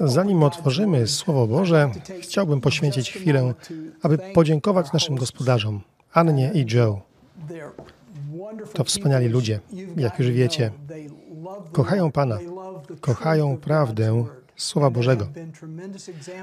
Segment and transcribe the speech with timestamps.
[0.00, 3.54] Zanim otworzymy Słowo Boże, chciałbym poświęcić chwilę,
[4.02, 5.80] aby podziękować naszym gospodarzom,
[6.12, 7.00] Annie i Joe.
[8.72, 9.60] To wspaniali ludzie,
[9.96, 10.70] jak już wiecie.
[11.72, 12.38] Kochają Pana,
[13.00, 14.24] kochają prawdę
[14.56, 15.28] Słowa Bożego.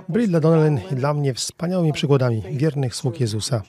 [0.10, 3.62] Byli dla Donnelly i dla mnie wspaniałymi przykładami wiernych sług Jezusa.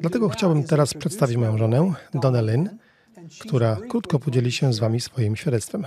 [0.00, 2.64] Dlatego chciałbym teraz przedstawić moją żonę, Donnelly,
[3.40, 5.86] która krótko podzieli się z Wami swoim świadectwem.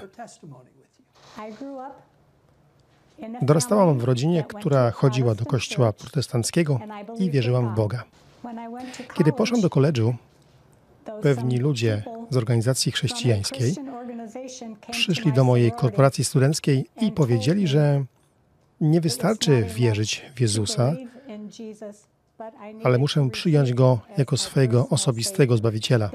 [3.42, 6.80] Dorastałam w rodzinie, która chodziła do kościoła protestanckiego
[7.18, 8.04] i wierzyłam w Boga.
[9.14, 10.16] Kiedy poszłam do koledżu,
[11.22, 13.76] pewni ludzie z organizacji chrześcijańskiej
[14.92, 18.04] przyszli do mojej korporacji studenckiej i powiedzieli, że
[18.82, 20.94] nie wystarczy wierzyć w Jezusa,
[22.84, 26.12] ale muszę przyjąć Go jako swojego osobistego Zbawiciela.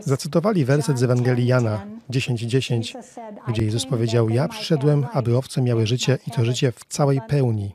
[0.00, 2.96] Zacytowali werset z Ewangelii Jana 10:10,
[3.48, 7.72] gdzie Jezus powiedział: Ja przyszedłem, aby owce miały życie i to życie w całej pełni.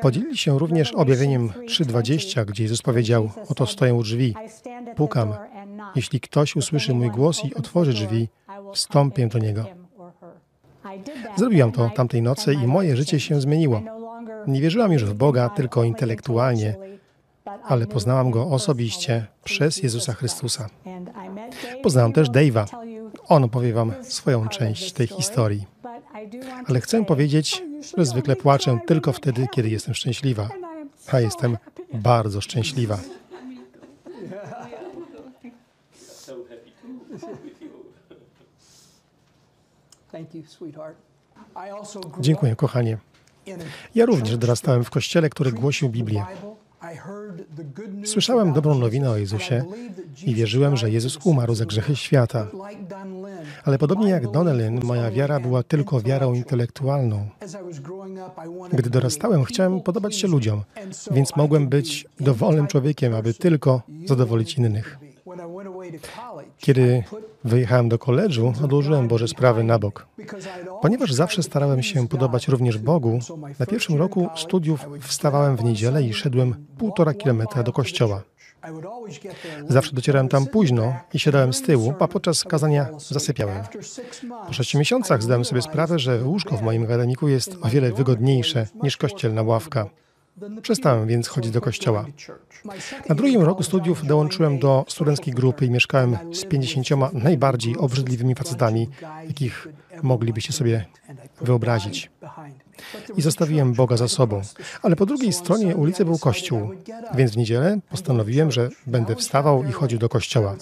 [0.00, 4.34] Podzielili się również objawieniem 3:20, gdzie Jezus powiedział: Oto stoję u drzwi,
[4.96, 5.34] pukam.
[5.96, 8.28] Jeśli ktoś usłyszy mój głos i otworzy drzwi,
[8.72, 9.64] wstąpię do niego.
[11.36, 13.82] Zrobiłam to tamtej nocy i moje życie się zmieniło.
[14.46, 16.74] Nie wierzyłam już w Boga tylko intelektualnie,
[17.64, 20.68] ale poznałam Go osobiście przez Jezusa Chrystusa.
[21.82, 22.66] Poznałam też Dave'a.
[23.28, 25.66] On opowie Wam swoją część tej historii.
[26.66, 27.62] Ale chcę powiedzieć,
[27.98, 30.48] że zwykle płaczę tylko wtedy, kiedy jestem szczęśliwa.
[31.12, 31.56] A jestem
[31.92, 32.98] bardzo szczęśliwa.
[42.20, 42.98] Dziękuję, kochanie.
[43.94, 46.24] Ja również dorastałem w kościele, który głosił Biblię.
[48.04, 49.64] Słyszałem dobrą nowinę o Jezusie
[50.24, 52.46] i wierzyłem, że Jezus umarł za grzechy świata.
[53.64, 57.28] Ale podobnie jak Donnellyn, moja wiara była tylko wiarą intelektualną.
[58.72, 60.62] Gdy dorastałem, chciałem podobać się ludziom,
[61.10, 64.98] więc mogłem być dowolnym człowiekiem, aby tylko zadowolić innych.
[66.58, 67.04] Kiedy
[67.44, 70.06] wyjechałem do koledżu, odłożyłem Boże sprawy na bok.
[70.82, 73.18] Ponieważ zawsze starałem się podobać również Bogu,
[73.58, 78.22] na pierwszym roku studiów wstawałem w niedzielę i szedłem półtora kilometra do kościoła.
[79.68, 83.62] Zawsze docierałem tam późno i siadałem z tyłu, a podczas kazania zasypiałem.
[84.46, 88.66] Po sześciu miesiącach zdałem sobie sprawę, że łóżko w moim akademiku jest o wiele wygodniejsze
[88.82, 89.86] niż kościelna ławka.
[90.62, 92.06] Przestałem więc chodzić do kościoła.
[93.08, 98.88] Na drugim roku studiów dołączyłem do studenckiej grupy i mieszkałem z pięćdziesięcioma najbardziej obrzydliwymi facetami,
[99.28, 99.68] jakich
[100.02, 100.84] moglibyście sobie
[101.40, 102.10] wyobrazić.
[103.16, 104.40] I zostawiłem Boga za sobą.
[104.82, 106.70] Ale po drugiej stronie ulicy był kościół,
[107.14, 110.56] więc w niedzielę postanowiłem, że będę wstawał i chodził do kościoła.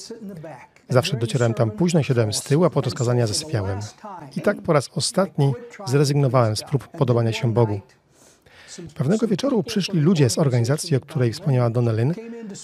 [0.89, 3.81] Zawsze docierałem tam późno siadałem z tyłu, a po to skazania zasypiałem.
[4.37, 5.53] I tak po raz ostatni
[5.87, 7.81] zrezygnowałem z prób podobania się Bogu.
[8.95, 12.15] Pewnego wieczoru przyszli ludzie z organizacji, o której wspomniała Donnelyn,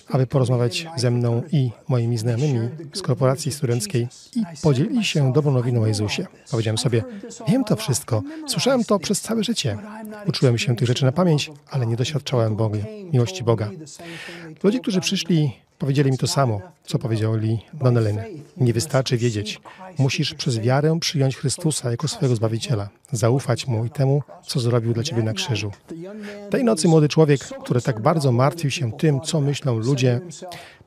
[0.08, 5.82] aby porozmawiać ze mną i moimi znajomymi z korporacji studenckiej i podzielili się dobrą nowiną
[5.82, 6.26] o Jezusie.
[6.50, 7.04] Powiedziałem sobie,
[7.48, 9.78] wiem to wszystko, słyszałem to przez całe życie.
[10.26, 12.78] Uczyłem się tych rzeczy na pamięć, ale nie doświadczałem Boga,
[13.12, 13.70] miłości Boga.
[14.62, 18.14] Ludzie, którzy przyszli, Powiedzieli mi to samo, co powiedział Lee Donnelly.
[18.56, 19.60] Nie wystarczy wiedzieć.
[19.98, 25.02] Musisz przez wiarę przyjąć Chrystusa jako swojego Zbawiciela, zaufać Mu i temu, co zrobił dla
[25.02, 25.72] Ciebie na krzyżu.
[26.50, 30.20] Tej nocy młody człowiek, który tak bardzo martwił się tym, co myślą ludzie,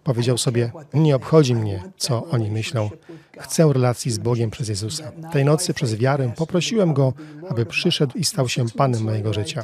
[0.03, 2.89] Powiedział sobie, nie obchodzi mnie, co oni myślą.
[3.39, 5.12] Chcę relacji z Bogiem przez Jezusa.
[5.31, 7.13] Tej nocy przez wiarę poprosiłem Go,
[7.50, 9.63] aby przyszedł i stał się Panem mojego życia.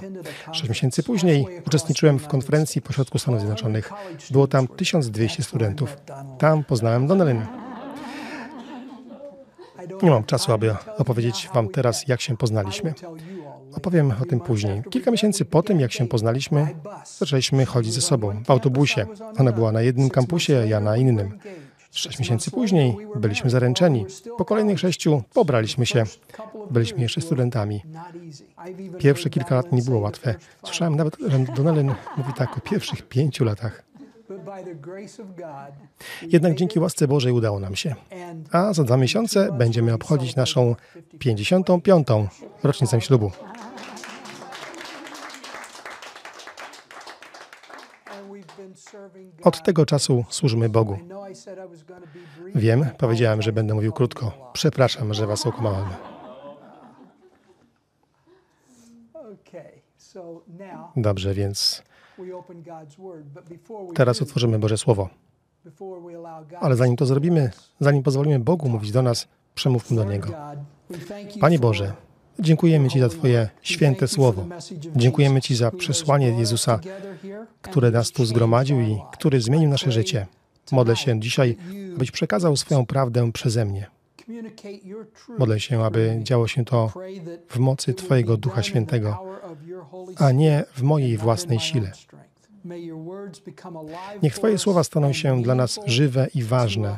[0.51, 3.91] Sześć miesięcy później uczestniczyłem w konferencji pośrodku Stanów Zjednoczonych.
[4.31, 5.97] Było tam 1200 studentów.
[6.39, 7.45] Tam poznałem Donnellyn.
[10.03, 12.93] Nie mam czasu, aby opowiedzieć Wam teraz, jak się poznaliśmy.
[13.77, 14.83] Opowiem o tym później.
[14.89, 16.67] Kilka miesięcy po tym, jak się poznaliśmy,
[17.17, 19.05] zaczęliśmy chodzić ze sobą w autobusie.
[19.39, 21.39] Ona była na jednym kampusie, ja na innym.
[21.91, 24.05] Sześć miesięcy później byliśmy zaręczeni.
[24.37, 26.03] Po kolejnych sześciu pobraliśmy się.
[26.71, 27.83] Byliśmy jeszcze studentami.
[28.99, 30.35] Pierwsze kilka lat nie było łatwe.
[30.63, 31.83] Słyszałem nawet, że Donnelly
[32.17, 33.83] mówi tak o pierwszych pięciu latach.
[36.21, 37.95] Jednak dzięki łasce Bożej udało nam się.
[38.51, 40.75] A za dwa miesiące będziemy obchodzić naszą
[41.19, 42.07] 55.
[42.63, 43.31] rocznicę ślubu.
[49.43, 50.97] Od tego czasu służymy Bogu.
[52.55, 54.51] Wiem, powiedziałem, że będę mówił krótko.
[54.53, 55.87] Przepraszam, że Was okłamałem.
[60.95, 61.83] Dobrze, więc
[63.95, 65.09] teraz otworzymy Boże Słowo.
[66.59, 70.29] Ale zanim to zrobimy, zanim pozwolimy Bogu mówić do nas, przemówmy do Niego.
[71.39, 71.93] Panie Boże,
[72.39, 74.45] dziękujemy Ci za Twoje święte słowo.
[74.95, 76.79] Dziękujemy Ci za przesłanie Jezusa,
[77.61, 80.25] które nas tu zgromadził i który zmienił nasze życie.
[80.71, 81.57] Modlę się dzisiaj,
[81.95, 83.87] abyś przekazał swoją prawdę przeze mnie.
[85.37, 86.91] Modlę się, aby działo się to
[87.49, 89.17] w mocy Twojego Ducha Świętego,
[90.15, 91.91] a nie w mojej własnej sile.
[94.23, 96.97] Niech Twoje słowa staną się dla nas żywe i ważne.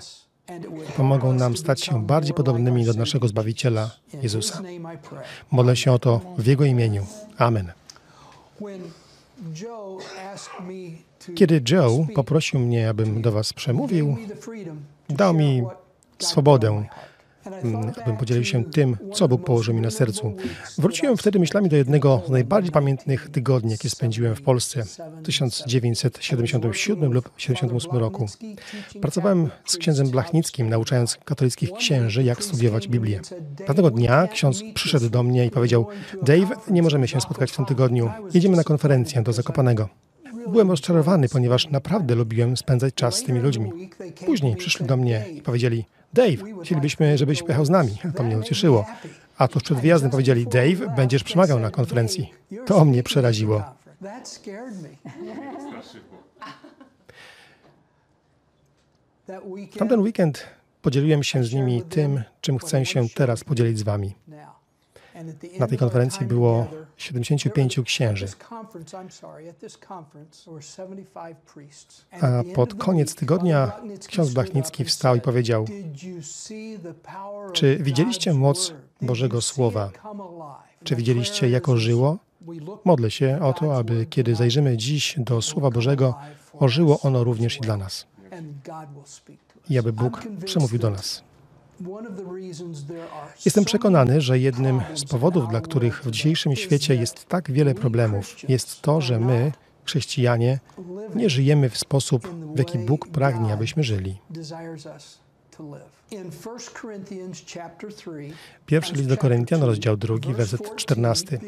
[0.98, 3.92] Pomogą nam stać się bardziej podobnymi do naszego Zbawiciela,
[4.22, 4.62] Jezusa.
[5.51, 7.06] Modlę się o to w Jego imieniu.
[7.38, 7.72] Amen.
[11.36, 14.18] Kiedy Joe poprosił mnie, abym do Was przemówił,
[15.10, 15.63] dał mi
[16.19, 16.84] swobodę,
[18.04, 20.36] abym podzielił się tym, co Bóg położył mi na sercu.
[20.78, 27.13] Wróciłem wtedy myślami do jednego z najbardziej pamiętnych tygodni, jakie spędziłem w Polsce w 1977
[27.13, 28.25] lub 1978 roku.
[29.01, 33.22] Pracowałem z księdzem Blachnickim, nauczając katolickich księży, jak studiować Biblię.
[33.68, 35.88] Pewnego dnia ksiądz przyszedł do mnie i powiedział:
[36.24, 38.12] Dave, nie możemy się spotkać w tym tygodniu.
[38.34, 39.90] Jedziemy na konferencję do Zakopanego.
[40.48, 43.90] Byłem rozczarowany, ponieważ naprawdę lubiłem spędzać czas z tymi ludźmi.
[44.25, 47.98] Później przyszli do mnie i powiedzieli: Dave, chcielibyśmy, żebyś pojechał z nami.
[48.16, 48.86] To mnie ucieszyło.
[49.38, 52.34] A tuż przed wyjazdem powiedzieli, Dave, będziesz przemawiał na konferencji.
[52.66, 53.64] To mnie przeraziło.
[59.78, 60.46] Tamten weekend
[60.82, 64.16] podzieliłem się z nimi tym, czym chcę się teraz podzielić z wami.
[65.60, 66.68] Na tej konferencji było
[67.00, 68.28] 75 księży.
[72.22, 73.72] A pod koniec tygodnia
[74.07, 75.66] ksiądz Blachnicki wstał i powiedział:
[77.54, 79.92] Czy widzieliście moc Bożego Słowa?
[80.84, 82.18] Czy widzieliście, jako żyło?
[82.86, 86.16] Modlę się o to, aby kiedy zajrzymy dziś do Słowa Bożego,
[86.54, 88.07] ożyło ono również i dla nas.
[89.69, 91.29] I aby Bóg przemówił do nas.
[93.46, 98.50] Jestem przekonany, że jednym z powodów, dla których w dzisiejszym świecie jest tak wiele problemów,
[98.50, 99.52] jest to, że my,
[99.86, 100.60] chrześcijanie,
[101.16, 104.20] nie żyjemy w sposób, w jaki Bóg pragnie, abyśmy żyli.
[108.66, 111.40] Pierwszy list do Koryntian, rozdział 2, werset 14.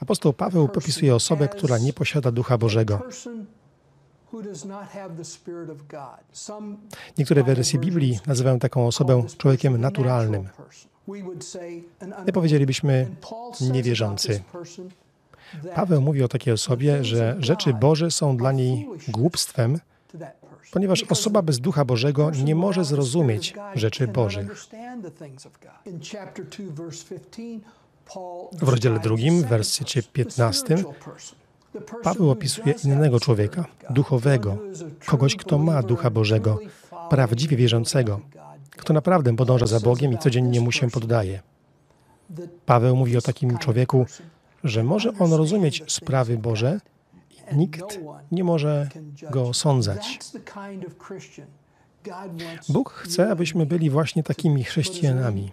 [0.00, 3.00] Apostoł Paweł popisuje osobę, która nie posiada Ducha Bożego.
[7.18, 10.48] Niektóre wersje Biblii nazywają taką osobę człowiekiem naturalnym.
[12.26, 13.08] My powiedzielibyśmy
[13.60, 14.42] niewierzący.
[15.74, 19.80] Paweł mówi o takiej osobie, że rzeczy Boże są dla niej głupstwem,
[20.72, 24.66] ponieważ osoba bez Ducha Bożego nie może zrozumieć rzeczy Bożych.
[28.52, 30.76] W rozdziale drugim, w wersji 15,
[32.02, 34.58] Paweł opisuje innego człowieka, duchowego,
[35.06, 36.58] kogoś, kto ma Ducha Bożego,
[37.10, 38.20] prawdziwie wierzącego,
[38.70, 41.40] kto naprawdę podąża za Bogiem i codziennie mu się poddaje.
[42.66, 44.06] Paweł mówi o takim człowieku,
[44.64, 46.80] że może on rozumieć sprawy Boże
[47.52, 48.00] i nikt
[48.32, 48.88] nie może
[49.30, 50.18] go osądzać.
[52.68, 55.52] Bóg chce, abyśmy byli właśnie takimi chrześcijanami.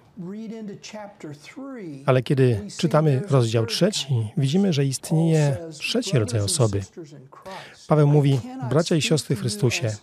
[2.05, 6.81] Ale kiedy czytamy rozdział trzeci, widzimy, że istnieje trzeci rodzaj osoby.
[7.87, 8.39] Paweł mówi:
[8.69, 9.95] Bracia i siostry w Chrystusie,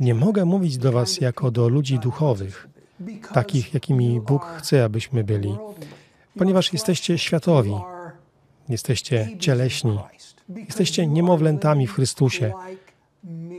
[0.00, 2.68] nie mogę mówić do Was jako do ludzi duchowych,
[3.32, 5.56] takich, jakimi Bóg chce, abyśmy byli,
[6.38, 7.74] ponieważ jesteście światowi,
[8.68, 9.98] jesteście cieleśni,
[10.48, 12.52] jesteście niemowlętami w Chrystusie,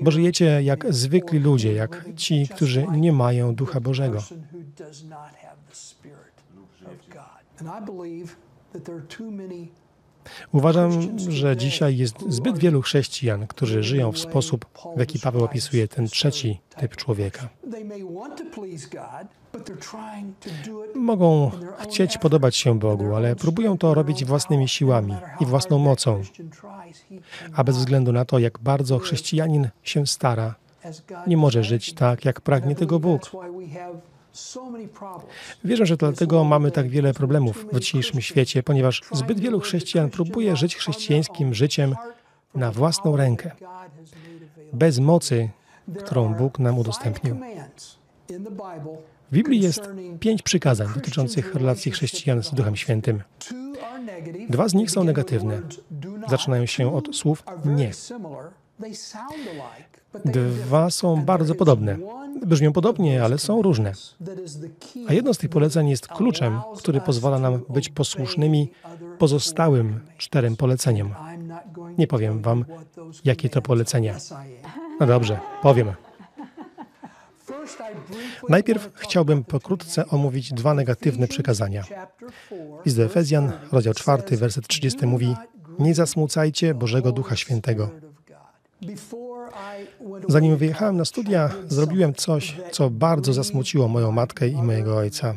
[0.02, 4.24] bo żyjecie jak zwykli ludzie, jak ci, którzy nie mają Ducha Bożego.
[10.52, 14.66] Uważam, że dzisiaj jest zbyt wielu chrześcijan, którzy żyją w sposób,
[14.96, 17.50] w jaki Paweł opisuje ten trzeci typ człowieka.
[20.96, 26.22] Mogą chcieć podobać się Bogu, ale próbują to robić własnymi siłami i własną mocą.
[27.56, 30.56] A bez względu na to, jak bardzo chrześcijanin się stara,
[31.28, 33.32] nie może żyć tak, jak pragnie tego Bóg.
[35.64, 40.56] Wierzę, że dlatego mamy tak wiele problemów w dzisiejszym świecie, ponieważ zbyt wielu chrześcijan próbuje
[40.56, 41.96] żyć chrześcijańskim życiem
[42.56, 43.52] na własną rękę,
[44.74, 45.50] bez mocy,
[46.00, 47.38] którą Bóg nam udostępnił.
[49.32, 49.82] W Biblii jest
[50.20, 53.24] pięć przykazań dotyczących relacji chrześcijan z Duchem Świętym.
[54.50, 55.62] Dwa z nich są negatywne.
[56.30, 57.92] Zaczynają się od słów nie.
[60.26, 61.98] Dwa są bardzo podobne.
[62.46, 63.94] Brzmią podobnie, ale są różne.
[65.08, 68.72] A jedno z tych poleceń jest kluczem, który pozwala nam być posłusznymi
[69.18, 71.14] pozostałym czterem poleceniom.
[71.98, 72.66] Nie powiem Wam,
[73.26, 74.16] jakie to polecenia.
[75.00, 75.94] No dobrze, powiem.
[78.52, 81.84] Najpierw chciałbym pokrótce omówić dwa negatywne przykazania.
[82.86, 85.36] List do Efezjan, rozdział 4, werset 30 mówi:
[85.80, 87.90] Nie zasmucajcie Bożego Ducha Świętego.
[90.30, 95.36] Zanim wyjechałem na studia, zrobiłem coś, co bardzo zasmuciło moją matkę i mojego ojca.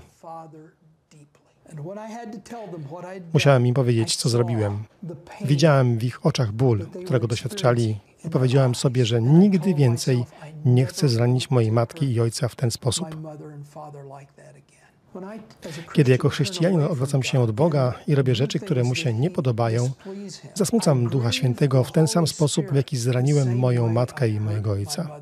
[3.33, 4.85] Musiałem im powiedzieć, co zrobiłem.
[5.45, 10.25] Widziałem w ich oczach ból, którego doświadczali, i powiedziałem sobie, że nigdy więcej
[10.65, 13.07] nie chcę zranić mojej matki i ojca w ten sposób.
[15.93, 19.91] Kiedy jako chrześcijanin odwracam się od Boga i robię rzeczy, które mu się nie podobają,
[20.55, 25.21] zasmucam Ducha Świętego w ten sam sposób, w jaki zraniłem moją matkę i mojego ojca.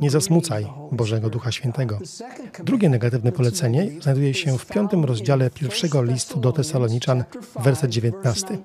[0.00, 1.98] Nie zasmucaj Bożego Ducha Świętego.
[2.64, 7.24] Drugie negatywne polecenie znajduje się w piątym rozdziale pierwszego listu do Tesaloniczan,
[7.60, 8.58] werset 19.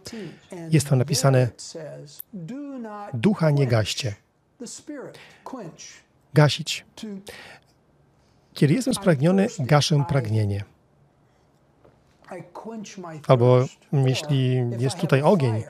[0.72, 1.50] Jest tam napisane:
[3.14, 4.16] Ducha nie gaście.
[6.34, 6.86] Gasić.
[8.54, 10.64] Kiedy jestem spragniony, gaszę pragnienie.
[13.28, 15.64] Albo jeśli jest tutaj ogień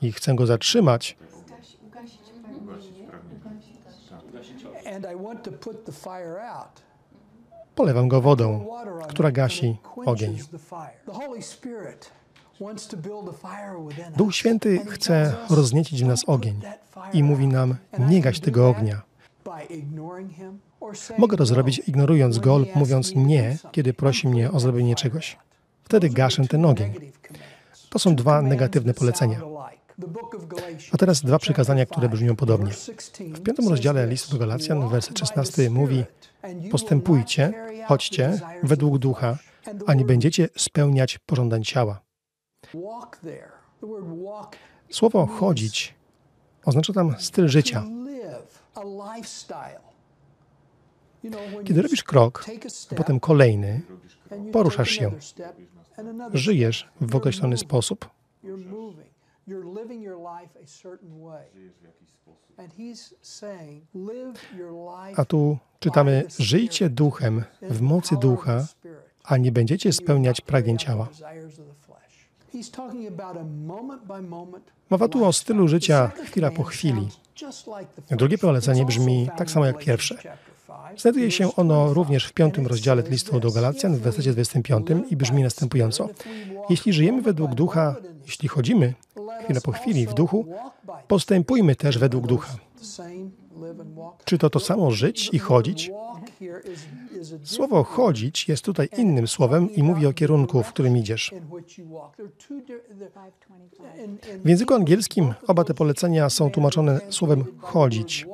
[0.00, 1.16] i chcę go zatrzymać,
[7.74, 8.66] polewam go wodą,
[9.08, 10.38] która gasi ogień.
[14.16, 16.60] Duch Święty chce rozniecić w nas ogień
[17.12, 19.02] i mówi nam: Nie gaś tego ognia.
[21.18, 25.38] Mogę to zrobić ignorując go lub mówiąc nie, kiedy prosi mnie o zrobienie czegoś.
[25.84, 26.92] Wtedy gaszę ten ogień.
[27.90, 29.40] To są dwa negatywne polecenia.
[30.92, 32.72] A teraz dwa przykazania, które brzmią podobnie.
[33.18, 36.04] W piątym rozdziale listu do Galacjan, werset 16 mówi:
[36.70, 37.52] Postępujcie,
[37.86, 39.38] chodźcie według ducha,
[39.86, 42.00] a nie będziecie spełniać pożądań ciała.
[44.90, 45.94] Słowo chodzić
[46.64, 47.84] oznacza tam styl życia.
[51.64, 52.44] Kiedy robisz krok,
[52.92, 53.80] a potem kolejny,
[54.52, 55.10] poruszasz się,
[56.32, 58.10] żyjesz w określony sposób.
[65.16, 68.66] A tu czytamy: Żyjcie duchem w mocy ducha,
[69.24, 71.08] a nie będziecie spełniać pragnień ciała.
[74.90, 77.08] Mowa tu o stylu życia chwila po chwili.
[78.10, 80.36] Drugie polecenie brzmi tak samo jak pierwsze.
[80.96, 85.42] Znajduje się ono również w piątym rozdziale listu do Galacjan w wersecie 25 i brzmi
[85.42, 86.08] następująco.
[86.70, 88.94] Jeśli żyjemy według ducha, jeśli chodzimy
[89.44, 90.46] chwilę po chwili w duchu,
[91.08, 92.56] postępujmy też według ducha.
[94.24, 95.90] Czy to to samo żyć i chodzić?
[97.44, 101.34] Słowo chodzić jest tutaj innym słowem i mówi o kierunku, w którym idziesz.
[104.44, 108.26] W języku angielskim oba te polecenia są tłumaczone słowem chodzić,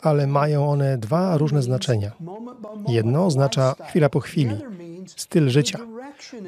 [0.00, 2.12] ale mają one dwa różne znaczenia.
[2.88, 4.56] Jedno oznacza chwila po chwili,
[5.16, 5.78] styl życia.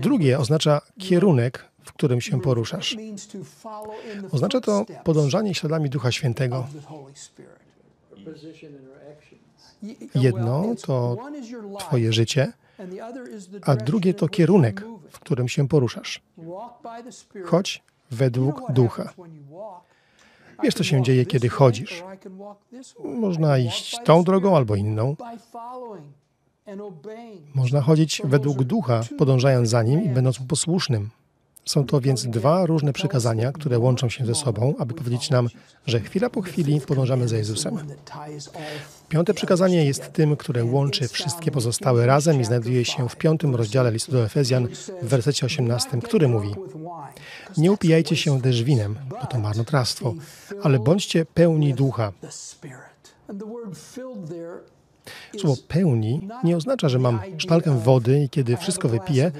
[0.00, 2.96] Drugie oznacza kierunek, w którym się poruszasz.
[4.32, 6.66] Oznacza to podążanie śladami Ducha Świętego.
[10.14, 11.16] Jedno to
[11.78, 12.52] Twoje życie,
[13.62, 16.22] a drugie to kierunek, w którym się poruszasz.
[17.44, 19.12] Chodź według Ducha.
[20.62, 22.02] Wiesz, co się dzieje, kiedy chodzisz.
[23.04, 25.16] Można iść tą drogą albo inną.
[27.54, 31.10] Można chodzić według ducha, podążając za nim i będąc posłusznym.
[31.64, 35.48] Są to więc dwa różne przykazania, które łączą się ze sobą, aby powiedzieć nam,
[35.86, 37.78] że chwila po chwili podążamy za Jezusem.
[39.08, 43.92] Piąte przykazanie jest tym, które łączy wszystkie pozostałe razem i znajduje się w piątym rozdziale
[43.92, 44.68] listu do Efezjan
[45.02, 46.54] w wersecie 18, który mówi
[47.56, 50.14] Nie upijajcie się też winem, bo to marnotrawstwo,
[50.62, 52.12] ale bądźcie pełni ducha.
[55.40, 59.32] Słowo pełni nie oznacza, że mam sztalkę wody i kiedy wszystko wypiję,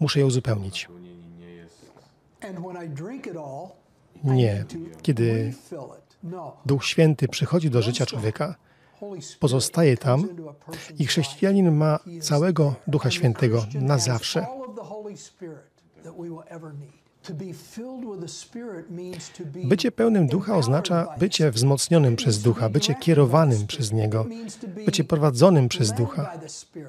[0.00, 0.88] muszę ją uzupełnić.
[4.24, 4.64] Nie.
[5.02, 5.54] Kiedy
[6.66, 8.54] Duch Święty przychodzi do życia człowieka,
[9.40, 10.28] pozostaje tam
[10.98, 14.46] i chrześcijanin ma całego Ducha Świętego na zawsze.
[19.64, 24.26] Bycie pełnym ducha oznacza bycie wzmocnionym przez ducha, bycie kierowanym przez niego,
[24.86, 26.38] bycie prowadzonym przez ducha,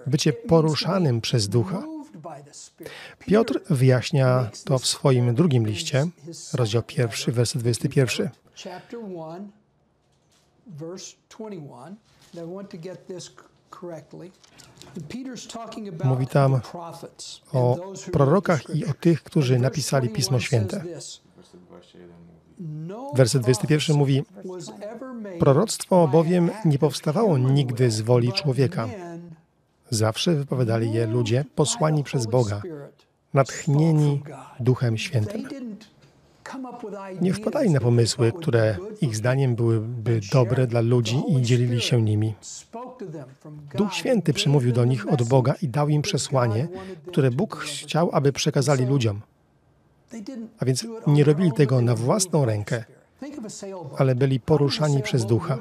[0.08, 1.84] bycie poruszanym przez ducha.
[3.20, 6.08] Piotr wyjaśnia to w swoim drugim liście,
[6.54, 8.30] rozdział pierwszy, werset 21.
[16.04, 16.62] Mówi tam
[17.54, 17.78] o
[18.12, 20.84] prorokach i o tych, którzy napisali Pismo Święte.
[23.14, 24.24] Werset 21 mówi:
[25.40, 28.88] Proroctwo bowiem nie powstawało nigdy z woli człowieka.
[29.92, 32.62] Zawsze wypowiadali je ludzie posłani przez Boga,
[33.34, 34.24] natchnieni
[34.60, 35.48] Duchem Świętym.
[37.22, 42.34] Nie wpadali na pomysły, które ich zdaniem byłyby dobre dla ludzi i dzielili się nimi.
[43.76, 46.68] Duch Święty przemówił do nich od Boga i dał im przesłanie,
[47.08, 49.22] które Bóg chciał, aby przekazali ludziom.
[50.60, 52.84] A więc nie robili tego na własną rękę,
[53.98, 55.58] ale byli poruszani przez ducha.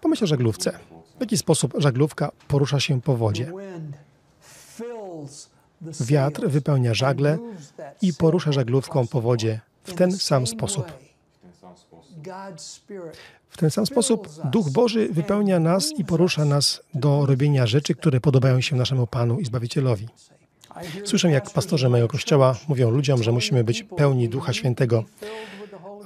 [0.00, 0.78] Pomyśl o żaglówce.
[1.16, 3.52] W jaki sposób żaglówka porusza się po wodzie?
[6.00, 7.38] Wiatr wypełnia żagle
[8.02, 10.92] i porusza żaglówką po wodzie w ten sam sposób.
[13.48, 18.20] W ten sam sposób Duch Boży wypełnia nas i porusza nas do robienia rzeczy, które
[18.20, 20.08] podobają się naszemu Panu i Zbawicielowi.
[21.04, 25.04] Słyszę, jak pastorzy mojego kościoła mówią ludziom, że musimy być pełni Ducha Świętego.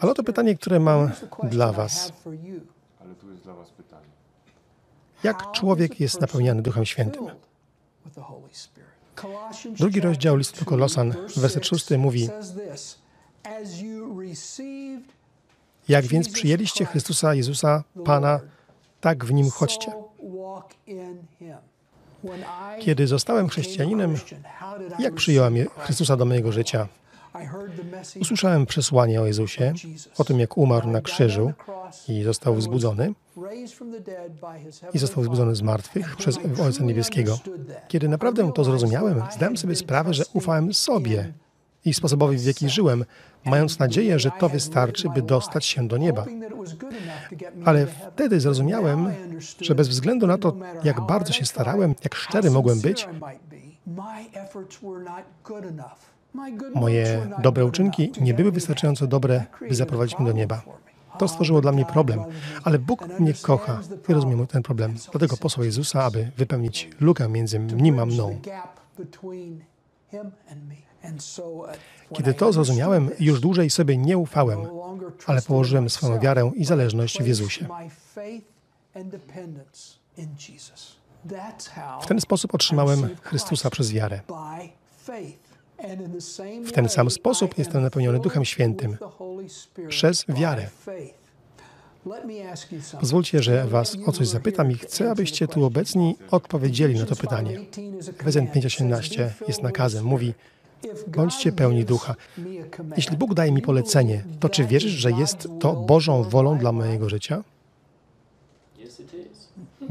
[0.00, 1.10] Ale oto pytanie, które mam
[1.42, 2.12] dla Was.
[5.22, 7.24] Jak człowiek jest napełniany Duchem Świętym?
[9.78, 12.28] Drugi rozdział listu Kolosan, werset szósty mówi
[15.88, 18.40] Jak więc przyjęliście Chrystusa Jezusa, Pana,
[19.00, 19.92] tak w Nim chodźcie.
[22.80, 24.14] Kiedy zostałem chrześcijaninem,
[24.98, 26.88] jak przyjąłem Chrystusa do mojego życia?
[28.20, 29.72] Usłyszałem przesłanie o Jezusie,
[30.18, 31.52] o tym, jak umarł na krzyżu
[32.08, 33.14] i został wzbudzony,
[34.94, 37.38] i został wzbudzony z martwych przez Ojca Niebieskiego.
[37.88, 41.32] Kiedy naprawdę to zrozumiałem, zdałem sobie sprawę, że ufałem sobie
[41.84, 43.04] i sposobowi, w jaki żyłem,
[43.44, 46.24] mając nadzieję, że to wystarczy, by dostać się do nieba.
[47.64, 49.12] Ale wtedy zrozumiałem,
[49.60, 53.08] że bez względu na to, jak bardzo się starałem, jak szczery mogłem być,
[56.74, 60.62] moje dobre uczynki nie były wystarczająco dobre, by zaprowadzić mnie do nieba.
[61.18, 62.24] To stworzyło dla mnie problem,
[62.64, 64.94] ale Bóg mnie kocha i rozumiem ten problem.
[65.10, 68.40] Dlatego posłał Jezusa, aby wypełnić lukę między nim a mną.
[72.14, 74.60] Kiedy to zrozumiałem, już dłużej sobie nie ufałem,
[75.26, 77.66] ale położyłem swoją wiarę i zależność w Jezusie.
[82.02, 84.20] W ten sposób otrzymałem Chrystusa przez wiarę.
[86.64, 88.96] W ten sam sposób jestem napełniony Duchem Świętym
[89.88, 90.66] przez wiarę.
[93.00, 97.60] Pozwólcie, że Was o coś zapytam i chcę, abyście tu obecni odpowiedzieli na to pytanie.
[98.20, 100.04] Efezjan 5:18 jest nakazem.
[100.04, 100.34] Mówi,
[101.06, 102.14] bądźcie pełni ducha.
[102.96, 107.08] Jeśli Bóg daje mi polecenie, to czy wierzysz, że jest to Bożą wolą dla mojego
[107.08, 107.44] życia?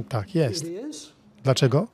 [0.10, 0.66] Tak jest.
[1.44, 1.88] Dlaczego?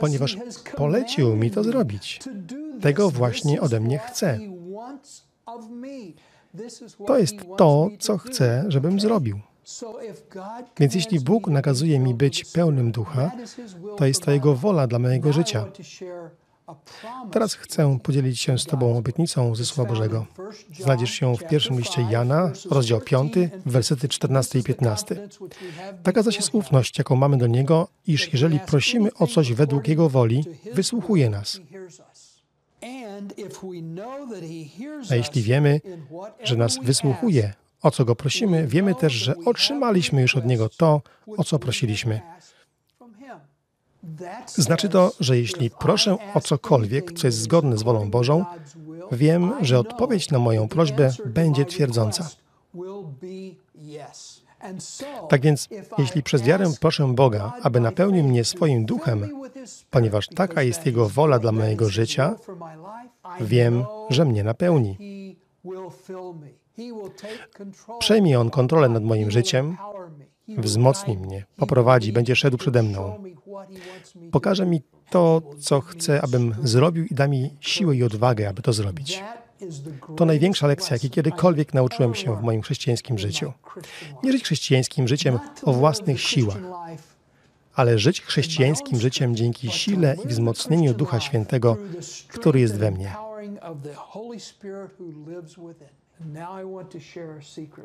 [0.00, 0.38] Ponieważ
[0.76, 2.20] polecił mi to zrobić.
[2.80, 4.38] Tego właśnie ode mnie chce.
[7.06, 9.40] To jest to, co chce, żebym zrobił.
[10.78, 13.30] Więc jeśli Bóg nakazuje mi być pełnym ducha,
[13.96, 15.66] to jest to Jego wola dla mojego życia.
[17.32, 20.26] Teraz chcę podzielić się z Tobą obietnicą ze Słowa Bożego.
[20.80, 23.32] Znajdziesz się w pierwszym liście Jana, rozdział 5,
[23.66, 25.28] wersety 14 i 15.
[26.02, 30.08] Taka zaś jest ufność, jaką mamy do Niego, iż jeżeli prosimy o coś według Jego
[30.08, 31.60] woli, wysłuchuje nas.
[35.10, 35.80] A jeśli wiemy,
[36.42, 41.02] że nas wysłuchuje, o co Go prosimy, wiemy też, że otrzymaliśmy już od Niego to,
[41.36, 42.20] o co prosiliśmy.
[44.46, 48.44] Znaczy to, że jeśli proszę o cokolwiek, co jest zgodne z wolą Bożą,
[49.12, 52.28] wiem, że odpowiedź na moją prośbę będzie twierdząca.
[55.28, 59.28] Tak więc, jeśli przez wiarę proszę Boga, aby napełnił mnie swoim duchem,
[59.90, 62.34] ponieważ taka jest Jego wola dla mojego życia,
[63.40, 64.98] wiem, że mnie napełni.
[67.98, 69.76] Przejmie On kontrolę nad moim życiem,
[70.48, 73.24] wzmocni mnie, poprowadzi, będzie szedł przede mną.
[74.32, 78.72] Pokaże mi to, co chce, abym zrobił i da mi siłę i odwagę, aby to
[78.72, 79.22] zrobić.
[80.16, 83.52] To największa lekcja, jakiej kiedykolwiek nauczyłem się w moim chrześcijańskim życiu.
[84.22, 86.58] Nie żyć chrześcijańskim życiem o własnych siłach,
[87.74, 91.76] ale żyć chrześcijańskim życiem dzięki sile i wzmocnieniu Ducha Świętego,
[92.28, 93.14] który jest we mnie.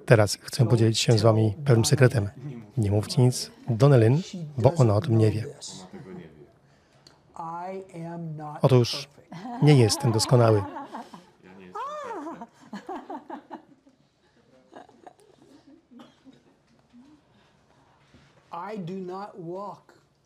[0.06, 2.30] Teraz chcę podzielić się z Wami pewnym sekretem.
[2.78, 4.22] Nie mówcie nic Donelyn,
[4.58, 5.46] bo ona o tym nie wie.
[8.62, 9.10] Otóż
[9.62, 10.64] nie jestem doskonały.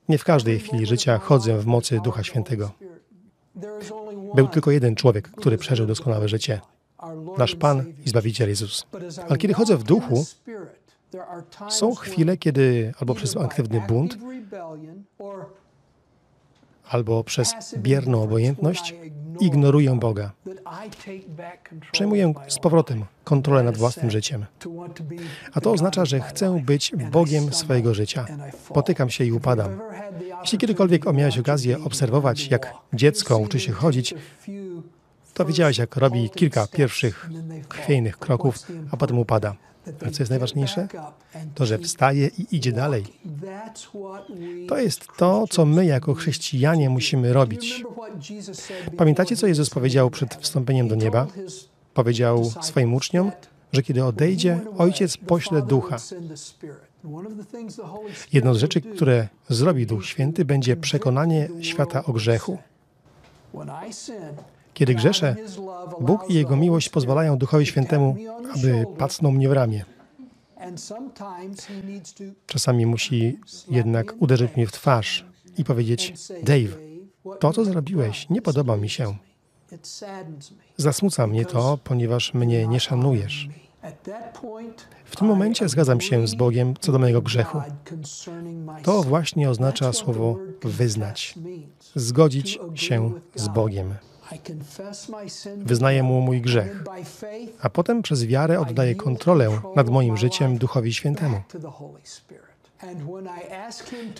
[0.10, 2.72] Nie w każdej chwili życia chodzę w mocy Ducha Świętego.
[4.36, 6.62] Był tylko jeden człowiek, który przeżył doskonałe życie.
[7.38, 8.86] Nasz Pan i Zbawiciel Jezus.
[9.30, 10.26] Ale kiedy chodzę w duchu,
[11.70, 14.18] są chwile, kiedy albo przez aktywny bunt,
[16.90, 18.96] albo przez bierną obojętność
[19.40, 20.32] ignoruję Boga.
[21.92, 24.46] Przejmuję z powrotem kontrolę nad własnym życiem.
[25.54, 28.26] A to oznacza, że chcę być Bogiem swojego życia.
[28.74, 29.80] Potykam się i upadam.
[30.42, 34.16] Jeśli kiedykolwiek miałeś okazję obserwować, jak dziecko uczy się chodzić,
[35.34, 37.30] to widziałeś, jak robi kilka pierwszych
[37.70, 38.56] chwiejnych kroków,
[38.92, 39.56] a potem upada.
[40.02, 40.88] Ale co jest najważniejsze?
[41.56, 43.04] To, że wstaje i idzie dalej.
[44.68, 47.84] To jest to, co my jako chrześcijanie musimy robić.
[48.98, 51.28] Pamiętacie, co Jezus powiedział przed wstąpieniem do nieba?
[51.94, 53.32] Powiedział swoim uczniom,
[53.74, 55.98] że kiedy odejdzie, Ojciec pośle ducha.
[58.34, 62.58] Jedną z rzeczy, które zrobi Duch Święty, będzie przekonanie świata o grzechu.
[64.74, 65.36] Kiedy grzeszę,
[66.02, 68.16] Bóg i Jego miłość pozwalają Duchowi Świętemu,
[68.56, 69.86] aby pacnął mnie w ramię.
[72.46, 75.26] Czasami musi jednak uderzyć mnie w twarz
[75.58, 76.78] i powiedzieć: Dave,
[77.40, 79.16] to, co zrobiłeś, nie podoba mi się.
[80.78, 83.50] Zasmuca mnie to, ponieważ mnie nie szanujesz.
[85.06, 87.62] W tym momencie zgadzam się z Bogiem co do mojego grzechu.
[88.84, 91.36] To właśnie oznacza słowo wyznać.
[91.96, 93.96] Zgodzić się z Bogiem.
[95.58, 96.84] Wyznaję mu mój grzech,
[97.62, 101.42] a potem przez wiarę oddaję kontrolę nad moim życiem Duchowi Świętemu.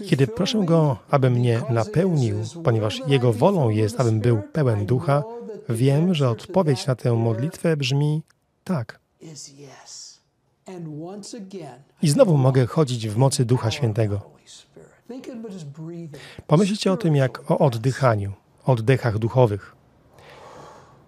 [0.10, 5.24] Kiedy proszę Go, aby mnie napełnił, ponieważ Jego wolą jest, abym był pełen ducha,
[5.70, 8.22] wiem, że odpowiedź na tę modlitwę brzmi
[8.64, 9.00] tak.
[12.02, 14.22] I znowu mogę chodzić w mocy Ducha Świętego.
[16.48, 18.34] Pomyślcie o tym jak o oddychaniu,
[18.66, 19.76] oddechach duchowych.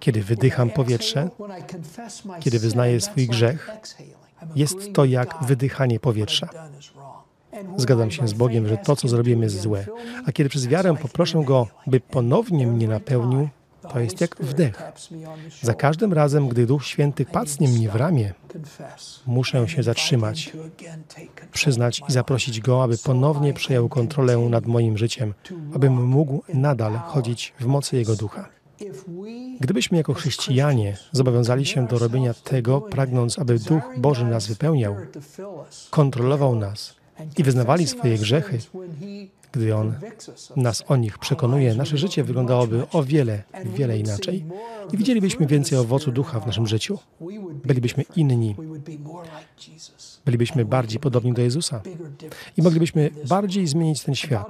[0.06, 1.30] Kiedy wydycham powietrze,
[2.40, 3.70] kiedy wyznaję swój grzech,
[4.56, 6.50] jest to jak wydychanie powietrza.
[7.78, 9.86] Zgadzam się z Bogiem, że to, co zrobimy, jest złe.
[10.26, 13.50] A kiedy przez wiarę poproszę Go, by ponownie mnie napełnił,
[13.94, 14.82] to jest jak wdech.
[15.62, 18.34] Za każdym razem, gdy Duch Święty pacnie mnie w ramię,
[19.26, 20.54] muszę się zatrzymać,
[21.52, 25.34] przyznać i zaprosić Go, aby ponownie przejął kontrolę nad moim życiem,
[25.76, 28.55] abym mógł nadal chodzić w mocy Jego Ducha.
[29.60, 34.96] Gdybyśmy jako chrześcijanie zobowiązali się do robienia tego, pragnąc, aby Duch Boży nas wypełniał,
[35.90, 36.96] kontrolował nas
[37.38, 38.60] i wyznawali swoje grzechy,
[39.52, 39.94] gdy On
[40.56, 44.46] nas o nich przekonuje, nasze życie wyglądałoby o wiele, wiele inaczej
[44.94, 47.00] i widzielibyśmy więcej owocu ducha w naszym życiu.
[47.66, 48.56] Bylibyśmy inni.
[50.26, 51.82] Bylibyśmy bardziej podobni do Jezusa
[52.58, 54.48] i moglibyśmy bardziej zmienić ten świat.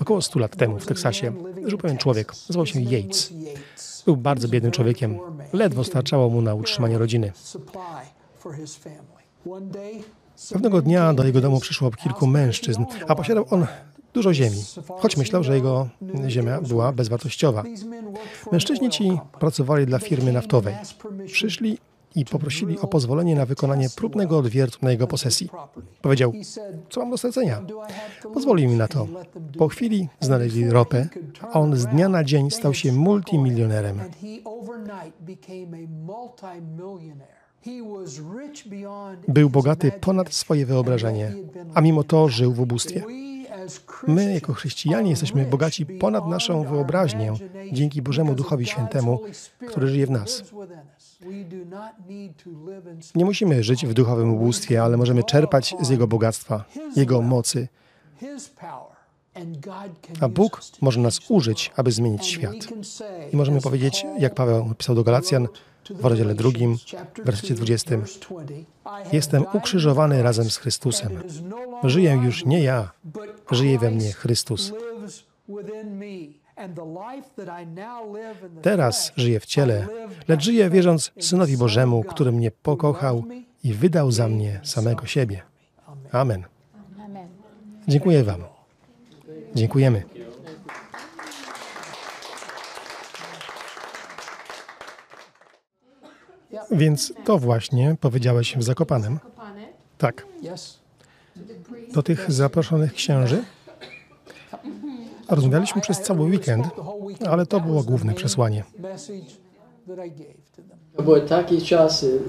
[0.00, 1.32] Około 100 lat temu w Teksasie
[1.66, 3.32] żył pewien człowiek, nazywał się Yates.
[4.06, 5.18] Był bardzo biednym człowiekiem.
[5.52, 7.32] Ledwo starczało mu na utrzymanie rodziny.
[10.52, 13.66] Pewnego dnia do jego domu przyszło kilku mężczyzn, a posiadał on
[14.14, 15.88] dużo ziemi, choć myślał, że jego
[16.28, 17.62] ziemia była bezwartościowa.
[18.52, 20.74] Mężczyźni ci pracowali dla firmy naftowej.
[21.26, 21.78] Przyszli
[22.14, 25.48] i poprosili o pozwolenie na wykonanie próbnego odwiertu na jego posesji.
[26.02, 26.32] Powiedział,
[26.90, 27.62] co mam do stracenia?
[28.34, 29.06] Pozwolił mi na to.
[29.58, 31.08] Po chwili znaleźli ropę,
[31.52, 34.00] a on z dnia na dzień stał się multimilionerem.
[39.28, 41.32] Był bogaty ponad swoje wyobrażenie,
[41.74, 43.02] a mimo to żył w ubóstwie.
[44.06, 47.32] My, jako chrześcijanie, jesteśmy bogaci ponad naszą wyobraźnię
[47.72, 49.20] dzięki Bożemu Duchowi Świętemu,
[49.68, 50.44] który żyje w nas.
[53.14, 56.64] Nie musimy żyć w duchowym ubóstwie, ale możemy czerpać z Jego bogactwa,
[56.96, 57.68] Jego mocy.
[60.20, 62.56] A Bóg może nas użyć, aby zmienić świat.
[63.32, 65.48] I możemy powiedzieć, jak Paweł napisał do Galacjan
[65.90, 66.76] w rozdziale drugim,
[67.22, 67.96] w wersecie 20.
[69.12, 71.22] Jestem ukrzyżowany razem z Chrystusem.
[71.84, 72.90] Żyję już nie ja,
[73.50, 74.72] żyje we mnie Chrystus.
[78.62, 79.86] Teraz żyję w ciele,
[80.28, 83.24] lecz żyję wierząc Synowi Bożemu, który mnie pokochał
[83.64, 85.42] i wydał za mnie samego siebie.
[86.12, 86.44] Amen.
[87.88, 88.44] Dziękuję Wam.
[89.54, 90.02] Dziękujemy.
[96.70, 99.18] Więc to właśnie powiedziałeś w Zakopanem.
[99.98, 100.26] Tak.
[101.92, 103.44] Do tych zaproszonych księży
[105.28, 106.66] rozmawialiśmy przez cały weekend,
[107.30, 108.64] ale to było główne przesłanie.
[111.04, 112.20] Były takie czasy,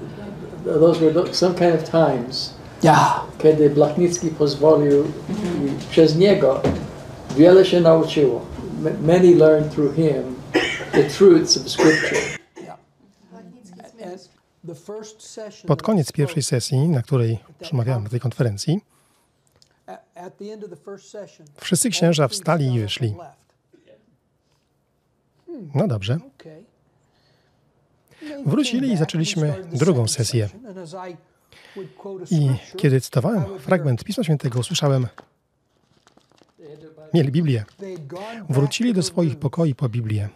[0.64, 2.54] those were some kind of times,
[3.38, 6.60] kiedy Blachnicki pozwolił i przez niego
[7.36, 8.40] wiele się nauczyło.
[9.02, 10.36] Many learned through him
[10.92, 12.18] the truths of Scripture.
[15.66, 18.80] Pod koniec pierwszej sesji, na której przemawiałem na tej konferencji,
[21.56, 23.14] wszyscy księża wstali i wyszli.
[25.74, 26.18] No dobrze.
[28.46, 30.48] Wrócili i zaczęliśmy drugą sesję.
[32.30, 35.06] I kiedy cytowałem fragment Pisma Świętego, usłyszałem,
[37.14, 37.64] mieli Biblię.
[38.48, 40.28] Wrócili do swoich pokoi po Biblię.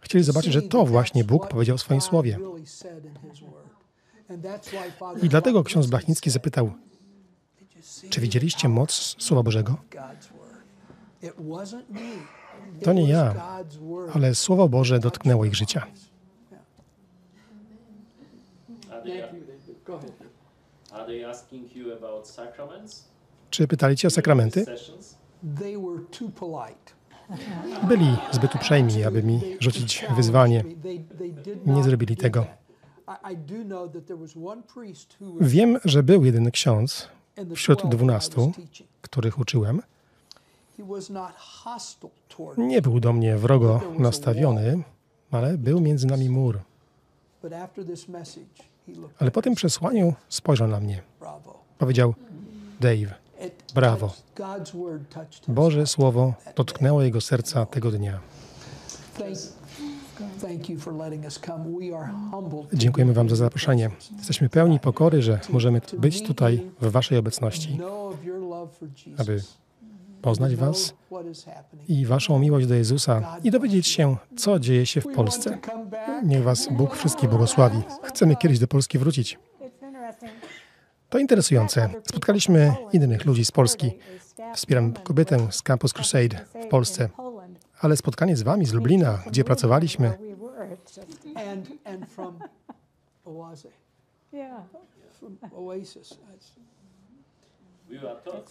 [0.00, 2.38] Chcieli zobaczyć, że to właśnie Bóg powiedział w swoim słowie.
[5.22, 6.72] I dlatego ksiądz Blachnicki zapytał,
[8.10, 9.76] czy widzieliście moc Słowa Bożego?
[12.82, 13.34] To nie ja,
[14.14, 15.86] ale Słowo Boże dotknęło ich życia.
[23.50, 24.64] Czy pytali cię o sakramenty?
[27.88, 30.64] Byli zbyt uprzejmi, aby mi rzucić wyzwanie.
[31.66, 32.46] Nie zrobili tego.
[35.40, 37.08] Wiem, że był jeden ksiądz
[37.54, 38.52] wśród dwunastu,
[39.02, 39.82] których uczyłem.
[42.56, 44.82] Nie był do mnie wrogo nastawiony,
[45.30, 46.58] ale był między nami mur.
[49.18, 51.02] Ale po tym przesłaniu spojrzał na mnie.
[51.78, 52.14] Powiedział:
[52.80, 53.14] Dave,
[53.74, 54.12] brawo.
[55.48, 58.20] Boże Słowo dotknęło jego serca tego dnia.
[62.72, 63.90] Dziękujemy Wam za zaproszenie.
[64.18, 67.78] Jesteśmy pełni pokory, że możemy być tutaj w Waszej obecności,
[69.18, 69.42] aby
[70.22, 70.94] poznać Was
[71.88, 75.58] i Waszą miłość do Jezusa i dowiedzieć się, co dzieje się w Polsce.
[76.24, 77.82] Niech Was Bóg wszystkich błogosławi.
[78.02, 79.38] Chcemy kiedyś do Polski wrócić.
[81.10, 81.88] To interesujące.
[82.08, 83.90] Spotkaliśmy innych ludzi z Polski.
[84.54, 87.08] Wspieram kobietę z Campus Crusade w Polsce.
[87.80, 90.12] Ale spotkanie z Wami z Lublina, gdzie pracowaliśmy,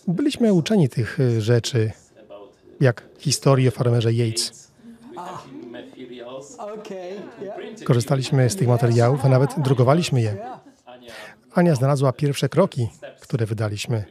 [0.07, 1.91] byliśmy uczeni tych y, rzeczy,
[2.79, 4.71] jak historii o farmerze Yates.
[7.83, 10.37] Korzystaliśmy z tych materiałów, a nawet drukowaliśmy je.
[11.53, 14.05] Ania znalazła pierwsze kroki, które wydaliśmy.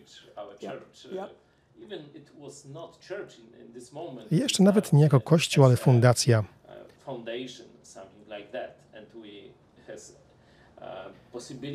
[4.31, 6.45] I jeszcze nawet nie jako kościół, ale fundacja.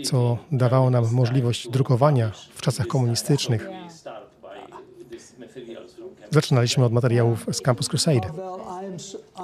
[0.03, 3.69] Co dawało nam możliwość drukowania w czasach komunistycznych.
[6.31, 8.31] Zaczynaliśmy od materiałów z Campus Crusade.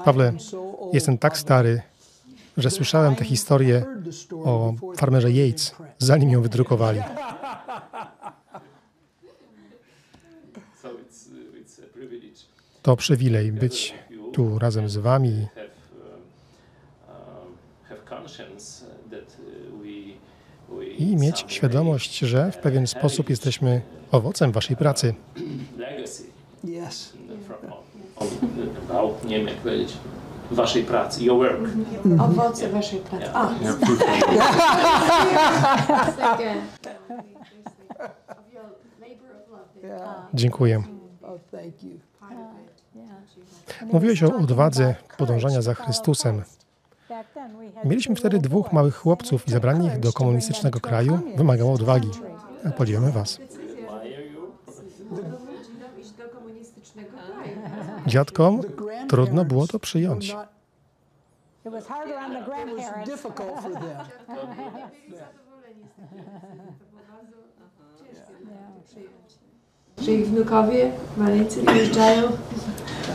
[0.06, 0.34] Pawle,
[0.94, 1.82] jestem tak stary,
[2.58, 3.86] że słyszałem tę historię
[4.46, 7.02] o farmerze Yates, zanim ją wydrukowali.
[12.82, 13.96] To przywilej być
[14.34, 15.48] tu razem z Wami.
[20.98, 23.82] I mieć świadomość, że w pewien sposób jesteśmy
[24.12, 25.14] owocem Waszej pracy.
[29.28, 29.98] Nie wiem, jak powiedzieć
[30.52, 31.60] waszej pracy, your work.
[32.06, 32.22] Mhm.
[32.22, 33.26] Owoce waszej pracy.
[33.34, 33.50] A,
[40.34, 40.84] Dziękuję.
[43.92, 46.44] Mówiłeś o odwadze podążania za Chrystusem.
[47.86, 52.10] Mieliśmy wtedy dwóch małych chłopców i zabranie ich do komunistycznego kraju wymagało odwagi.
[52.78, 53.40] Podziwiamy Was.
[58.08, 58.62] Dziadkom
[59.10, 60.36] trudno było to przyjąć.
[70.02, 72.24] Że ich wnukowie, maleńcy wyjeżdżają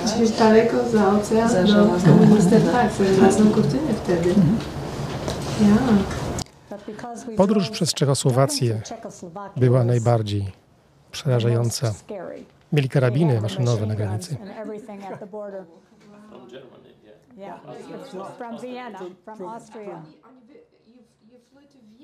[0.05, 4.35] gdzieś daleko za ocean do komunistów, tak, za własną kurtynę wtedy.
[5.61, 5.77] Ja.
[7.37, 8.83] Podróż przez Czechosłowację
[9.57, 10.53] była najbardziej
[11.13, 11.95] przerażająca.
[12.73, 14.37] Mieli karabiny maszynowe na granicy.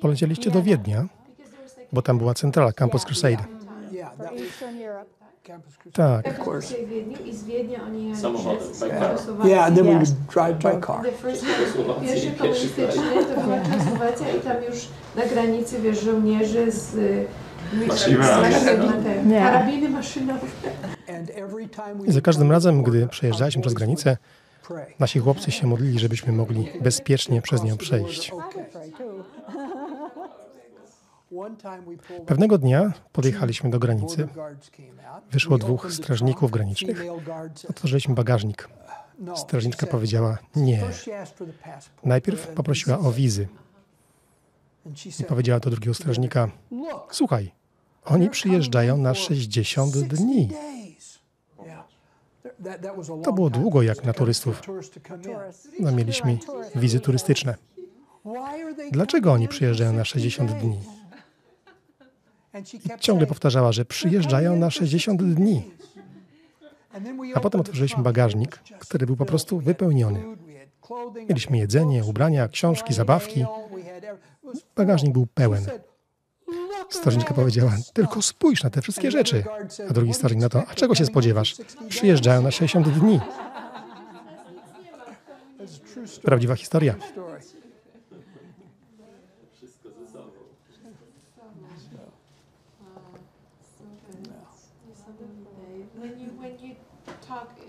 [0.00, 1.06] Polecieliście do Wiednia,
[1.92, 3.63] bo tam była centrala Campus Crusade.
[5.92, 6.24] Tak.
[7.24, 8.90] I z Wiednia oni jechali Samochodem, przez car.
[9.00, 9.52] Czechosłowację.
[9.52, 11.02] Yeah, and then we would drive by car.
[11.02, 11.44] The first,
[12.02, 17.26] pierwszy komunistyczny to była Czechosłowacja i tam już na granicy, wiesz, żołnierze z y,
[17.86, 18.54] Maszynami.
[19.32, 20.46] karabiny maszynowe.
[21.08, 24.16] And every time we I za każdym razem, to gdy przejeżdżaliśmy przez granicę,
[24.98, 28.32] nasi chłopcy się modlili, żebyśmy mogli bezpiecznie przez nią przejść.
[32.26, 34.28] Pewnego dnia podjechaliśmy do granicy.
[35.30, 37.04] Wyszło dwóch strażników granicznych.
[37.70, 38.68] Otworzyliśmy bagażnik.
[39.36, 40.82] Strażniczka powiedziała nie.
[42.04, 43.48] Najpierw poprosiła o wizy.
[45.20, 46.50] I powiedziała do drugiego strażnika:
[47.10, 47.52] Słuchaj,
[48.04, 50.48] oni przyjeżdżają na 60 dni.
[53.24, 54.62] To było długo jak na turystów.
[55.80, 56.38] No, mieliśmy
[56.74, 57.54] wizy turystyczne.
[58.92, 60.78] Dlaczego oni przyjeżdżają na 60 dni?
[62.72, 65.70] I ciągle powtarzała, że przyjeżdżają na 60 dni.
[67.34, 70.24] A potem otworzyliśmy bagażnik, który był po prostu wypełniony.
[71.28, 73.44] Mieliśmy jedzenie, ubrania, książki, zabawki.
[74.76, 75.66] Bagażnik był pełen.
[76.90, 79.44] Strażniczka powiedziała, tylko spójrz na te wszystkie rzeczy.
[79.90, 81.56] A drugi strażnik na to, a czego się spodziewasz?
[81.88, 83.20] Przyjeżdżają na 60 dni.
[86.22, 86.94] Prawdziwa historia.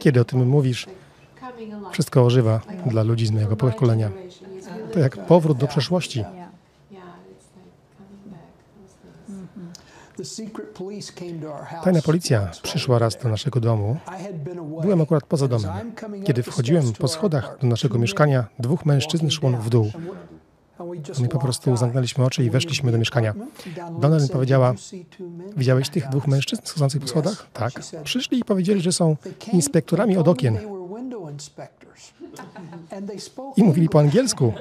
[0.05, 0.87] Kiedy o tym mówisz,
[1.91, 4.11] wszystko ożywa dla ludzi z mojego pokolenia.
[4.93, 6.23] To jak powrót do przeszłości.
[11.83, 13.97] Tajna policja przyszła raz do naszego domu.
[14.81, 15.91] Byłem akurat poza domem.
[16.23, 19.91] Kiedy wchodziłem po schodach do naszego mieszkania, dwóch mężczyzn szło w dół.
[21.21, 23.33] My po prostu zamknęliśmy oczy i weszliśmy do mieszkania.
[23.99, 24.73] Donnelly powiedziała,
[25.57, 27.47] widziałeś tych dwóch mężczyzn schodzących po schodach?
[27.53, 27.73] Tak.
[28.03, 29.15] Przyszli i powiedzieli, że są
[29.53, 30.57] inspektorami od okien.
[33.57, 34.53] I mówili po angielsku.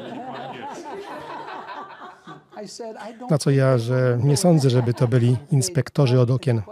[3.31, 6.63] Na co ja, że nie sądzę, żeby to byli inspektorzy od okien.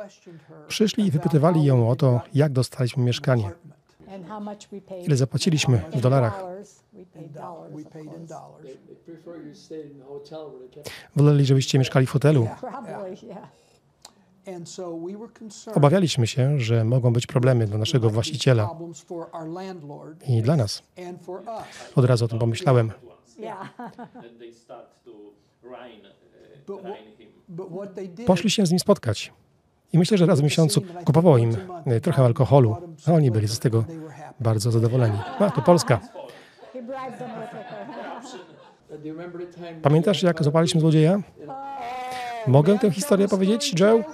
[0.69, 3.51] Przyszli i wypytywali ją o to, jak dostaliśmy mieszkanie.
[5.07, 6.45] Ile zapłaciliśmy w dolarach?
[11.17, 12.49] Woleli, żebyście mieszkali w hotelu.
[15.75, 18.71] Obawialiśmy się, że mogą być problemy dla naszego właściciela
[20.29, 20.83] i dla nas.
[21.97, 22.93] Od razu o tym pomyślałem.
[28.27, 29.33] Poszli się z nim spotkać.
[29.93, 33.59] I myślę, że raz w miesiącu kupował im e, trochę alkoholu, a oni byli z
[33.59, 33.85] tego
[34.41, 35.19] bardzo zadowoleni.
[35.39, 36.01] A, to Polska.
[39.83, 41.21] Pamiętasz, jak złapaliśmy złodzieja?
[42.47, 44.05] Mogę tę historię powiedzieć, Joe?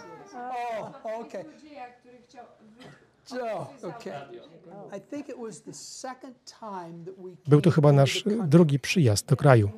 [7.46, 9.70] Był to chyba nasz drugi przyjazd do kraju.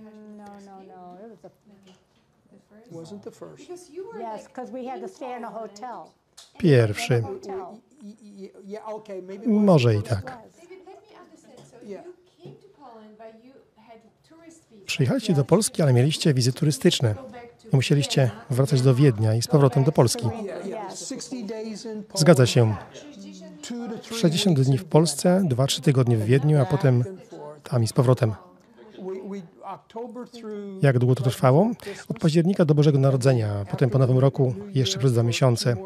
[6.59, 7.23] Pierwszy.
[9.47, 10.39] Może i tak.
[14.87, 17.15] Przyjechaliście do Polski, ale mieliście wizy turystyczne.
[17.73, 20.27] I musieliście wracać do Wiednia i z powrotem do Polski.
[22.15, 22.77] Zgadza się.
[24.03, 27.05] 60 dni w Polsce, 2-3 tygodnie w Wiedniu, a potem
[27.63, 28.35] tam i z powrotem.
[30.83, 31.71] Jak długo to trwało?
[32.09, 35.77] Od października do Bożego Narodzenia, potem po Nowym Roku jeszcze przez dwa miesiące,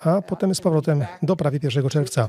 [0.00, 2.28] a potem z powrotem do prawie 1 czerwca.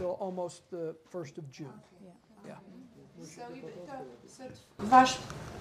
[4.79, 5.17] Wasz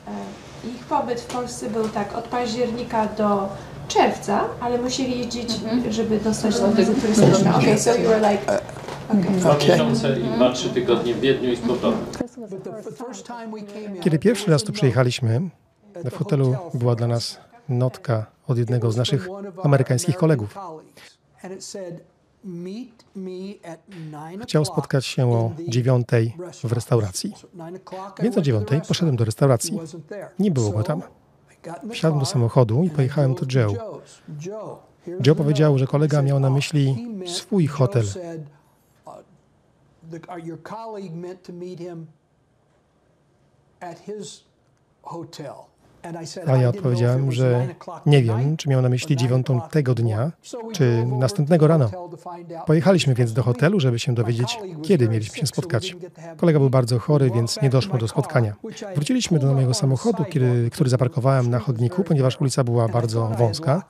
[0.06, 3.48] e, ich pobyt w Polsce był tak od października do
[3.88, 5.50] czerwca, ale musieli jeździć,
[5.90, 7.56] żeby dostać tą wizę turystyczną.
[7.56, 8.60] Okay, so you were like...
[9.08, 9.30] Okay.
[9.30, 12.06] Dwa miesiące i dwa, trzy tygodnie w Wiedniu i z powrotem.
[14.00, 15.40] Kiedy pierwszy raz tu przyjechaliśmy,
[16.04, 19.28] w hotelu była dla nas notka od jednego z naszych
[19.62, 20.58] amerykańskich kolegów.
[24.42, 27.34] Chciał spotkać się o dziewiątej w restauracji.
[28.22, 29.78] Więc o dziewiątej poszedłem do restauracji.
[30.38, 31.02] Nie było go tam.
[31.90, 34.00] Wsiadłem do samochodu i pojechałem do Joe.
[35.26, 38.04] Joe powiedział, że kolega miał na myśli swój hotel.
[40.44, 42.06] Your colleague meant to meet him
[43.80, 44.44] at his
[45.02, 45.54] hotel.
[46.46, 47.68] A ja odpowiedziałem, że
[48.06, 50.32] nie wiem, czy miał na myśli dziewiątą tego dnia,
[50.72, 51.90] czy następnego rano.
[52.66, 55.96] Pojechaliśmy więc do hotelu, żeby się dowiedzieć, kiedy mieliśmy się spotkać.
[56.36, 58.54] Kolega był bardzo chory, więc nie doszło do spotkania.
[58.94, 63.82] Wróciliśmy do mojego samochodu, kiedy, który zaparkowałem na chodniku, ponieważ ulica była bardzo wąska.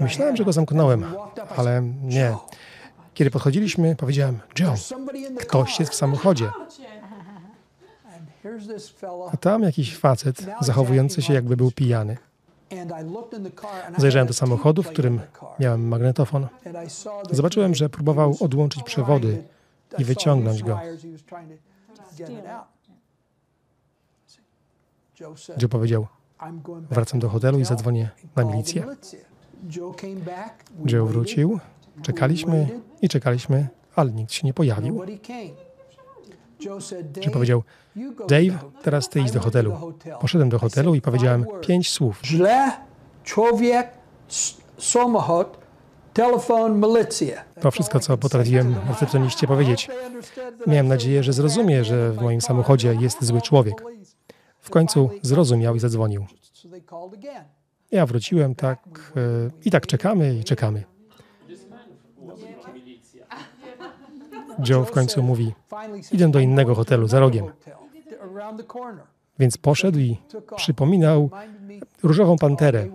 [0.00, 1.04] Myślałem, że go zamknąłem,
[1.56, 2.34] ale nie.
[3.14, 4.74] Kiedy podchodziliśmy, powiedziałem, Joe,
[5.38, 6.50] ktoś jest w samochodzie.
[9.32, 12.16] A tam jakiś facet zachowujący się jakby był pijany.
[13.98, 15.20] Zajrzałem do samochodu, w którym
[15.60, 16.46] miałem magnetofon.
[17.30, 19.42] Zobaczyłem, że próbował odłączyć przewody
[19.98, 20.80] i wyciągnąć go.
[25.62, 26.06] Joe powiedział,
[26.90, 28.84] wracam do hotelu i zadzwonię na milicję.
[30.86, 31.60] Joe wrócił,
[32.02, 32.68] czekaliśmy
[33.02, 35.02] i czekaliśmy, ale nikt się nie pojawił.
[37.02, 37.62] Dave, powiedział,
[38.28, 39.94] Dave, teraz ty idź do hotelu.
[40.20, 42.20] Poszedłem do hotelu i powiedziałem pięć słów.
[42.24, 42.72] Źle,
[43.24, 43.90] człowiek,
[44.78, 45.48] samochód,
[46.12, 47.44] telefon, milicja.
[47.60, 49.88] To wszystko, co potrafiłem recepcjoniście powiedzieć.
[50.66, 53.84] Miałem nadzieję, że zrozumie, że w moim samochodzie jest zły człowiek.
[54.60, 56.26] W końcu zrozumiał i zadzwonił.
[57.90, 59.20] Ja wróciłem tak e,
[59.64, 60.84] i tak czekamy i czekamy.
[64.68, 65.52] Joe w końcu mówi,
[66.12, 67.46] idę do innego hotelu za rogiem.
[69.38, 70.16] Więc poszedł i
[70.56, 71.30] przypominał
[72.02, 72.86] różową panterę.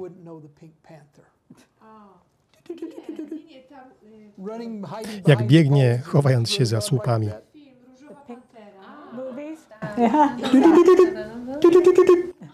[5.27, 7.29] Jak biegnie, chowając się za słupami.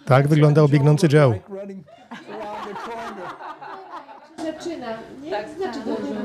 [0.05, 1.34] Tak wyglądał biegnący Joe.
[1.34, 1.86] Like running
[2.30, 3.28] around the corner.
[4.54, 4.88] Zaczyna,
[5.24, 5.32] nie?
[5.32, 6.16] Tak, znaczy dobrze.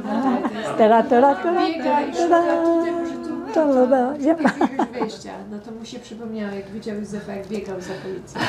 [0.78, 4.06] Tara, tara, tara, Biega i szuka tutaj, może tu tara, tara.
[4.10, 5.32] wrócić jakiegoś wejścia.
[5.50, 8.40] No to mu się przypomniało, jak widział Józefa, jak biegał za policją.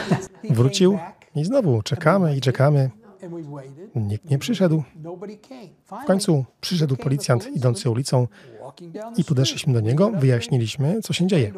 [0.49, 0.97] Wrócił
[1.35, 2.89] i znowu czekamy i czekamy.
[3.95, 4.83] Nikt nie przyszedł.
[6.03, 8.27] W końcu przyszedł policjant idący ulicą
[9.17, 11.51] i podeszliśmy do niego, wyjaśniliśmy, co się dzieje.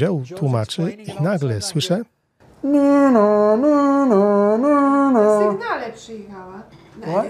[0.00, 2.02] Joe tłumaczy i nagle słyszę,
[2.62, 5.52] No, no, no, no, no, no.
[5.52, 6.62] sygnale przyjechała.
[7.00, 7.26] What?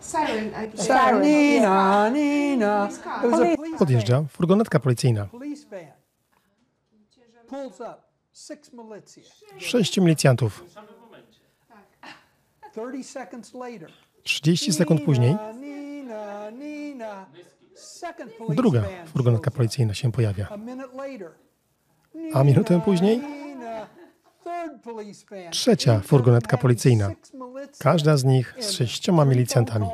[0.00, 1.22] Siren.
[1.22, 2.88] Nina, Nina.
[3.78, 5.20] Podjeżdża furgonetka policyjna.
[5.20, 5.30] van.
[5.30, 5.80] Police van.
[7.48, 8.02] Pulls up.
[8.32, 9.20] Six militia.
[9.58, 10.64] Sześciu milicjantów.
[12.72, 13.90] 30 seconds later.
[14.22, 15.36] 30 sekund później
[18.48, 20.48] druga furgonetka policyjna się pojawia.
[20.50, 21.30] A minute later.
[22.34, 23.20] A minutę później
[25.50, 27.10] Trzecia furgonetka policyjna.
[27.78, 29.86] Każda z nich z sześcioma milicjantami.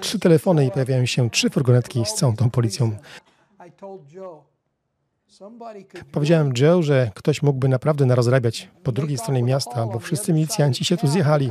[0.00, 2.96] Trzy telefony i pojawiają się trzy furgonetki z całą tą policją.
[6.12, 10.96] Powiedziałem Joe, że ktoś mógłby naprawdę narozrabiać po drugiej stronie miasta, bo wszyscy milicjanci się
[10.96, 11.50] tu zjechali.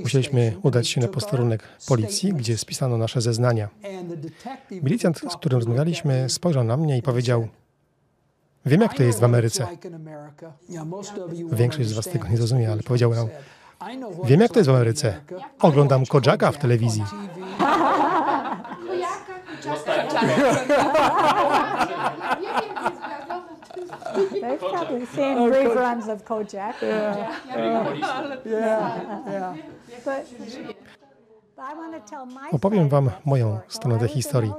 [0.00, 3.68] Musieliśmy udać się na posterunek policji, gdzie spisano nasze zeznania.
[4.70, 7.48] Milicjant, z którym rozmawialiśmy, spojrzał na mnie i powiedział:
[8.68, 9.66] Wiem, jak to jest w Ameryce.
[11.52, 13.28] Większość z Was tego nie zrozumie, ale powiedział nam:
[14.24, 15.20] Wiem, jak to jest w Ameryce.
[15.60, 17.04] Oglądam Kojaka w telewizji.
[30.04, 30.87] Kojak.
[32.52, 34.52] Opowiem Wam moją stronę tej historii.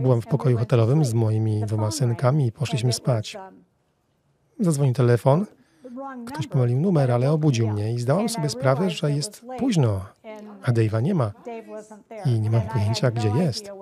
[0.00, 3.36] Byłam w pokoju hotelowym z moimi dwoma synkami i poszliśmy spać.
[4.60, 5.46] Zadzwonił telefon,
[6.26, 10.00] ktoś pomylił numer, ale obudził mnie i zdałam sobie sprawę, że jest późno,
[10.62, 11.32] a Dave'a nie ma.
[12.26, 13.72] i nie mam pojęcia, gdzie jest.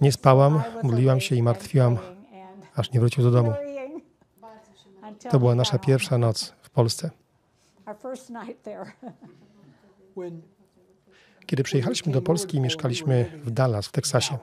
[0.00, 1.98] Nie spałam, modliłam się i martwiłam,
[2.76, 3.52] aż nie wrócił do domu.
[5.30, 7.10] To była nasza pierwsza noc w Polsce.
[11.46, 14.38] Kiedy przyjechaliśmy do Polski mieszkaliśmy w Dallas, w Teksasie,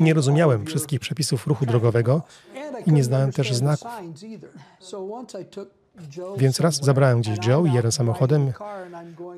[0.00, 2.22] nie rozumiałem wszystkich przepisów ruchu drogowego
[2.86, 3.90] i nie znałem też znaków.
[6.36, 8.52] Więc raz zabrałem gdzieś Joe i jadę samochodem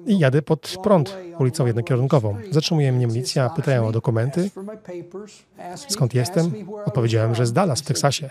[0.06, 2.36] i jadę pod prąd ulicą jednokierunkową.
[2.50, 4.50] Zatrzymuje mnie milicja, pytają o dokumenty.
[5.88, 6.52] Skąd jestem?
[6.84, 8.30] Odpowiedziałem, że z Dallas w Teksasie.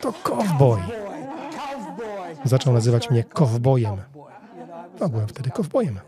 [0.00, 0.80] To cowboy.
[2.44, 3.96] Zaczął nazywać mnie kowbojem.
[5.00, 6.00] A byłem wtedy kowbojem.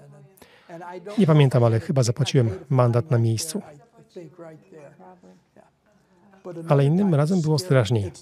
[1.18, 3.62] Nie pamiętam, ale chyba zapłaciłem mandat na miejscu.
[6.68, 8.12] Ale innym razem było straszniej.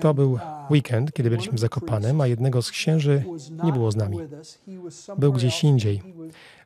[0.00, 0.38] To był
[0.70, 3.24] weekend, kiedy byliśmy w Zakopanem, a jednego z księży
[3.64, 4.18] nie było z nami.
[5.18, 6.02] Był gdzieś indziej.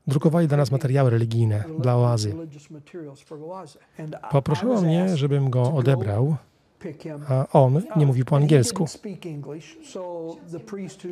[0.07, 2.35] Drukowali dla nas materiały religijne dla oazy.
[4.30, 6.37] Poproszono mnie, żebym go odebrał,
[7.28, 8.87] a on nie mówił po angielsku.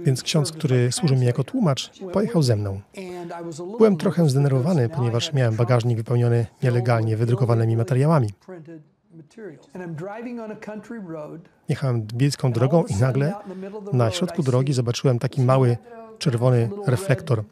[0.05, 2.81] Więc ksiądz, który służył mi jako tłumacz, pojechał ze mną.
[3.79, 8.29] Byłem trochę zdenerwowany, ponieważ miałem bagażnik wypełniony nielegalnie wydrukowanymi materiałami.
[11.68, 13.33] Jechałem wiejską drogą i nagle
[13.93, 15.77] na środku drogi zobaczyłem taki mały
[16.18, 17.45] czerwony reflektor.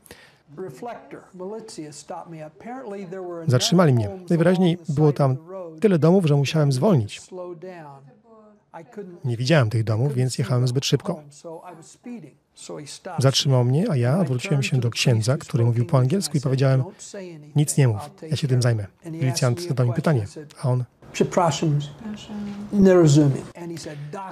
[3.46, 4.10] Zatrzymali mnie.
[4.30, 5.36] Najwyraźniej było tam
[5.80, 7.20] tyle domów, że musiałem zwolnić.
[9.24, 11.22] Nie widziałem tych domów, więc jechałem zbyt szybko.
[13.18, 16.84] Zatrzymał mnie, a ja odwróciłem się do księdza, który mówił po angielsku i powiedziałem,
[17.56, 18.86] nic nie mów, ja się tym zajmę.
[19.04, 20.26] Milicjant zadał mi pytanie,
[20.62, 20.84] a on,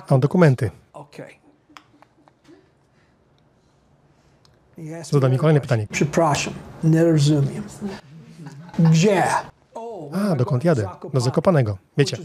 [0.08, 0.70] a on dokumenty.
[5.10, 5.86] Zadał mi kolejne pytanie.
[5.90, 6.54] Przepraszam,
[6.84, 7.62] nie rozumiem.
[8.78, 9.24] Gdzie?
[10.12, 10.88] A, dokąd jadę?
[11.14, 11.78] Do Zakopanego.
[11.98, 12.16] Wiecie,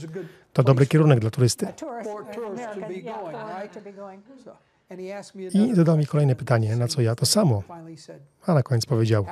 [0.54, 1.68] to dobry kierunek dla turysty.
[5.54, 7.64] I zadał mi kolejne pytanie, na co ja to samo,
[8.46, 9.26] a na koniec powiedział,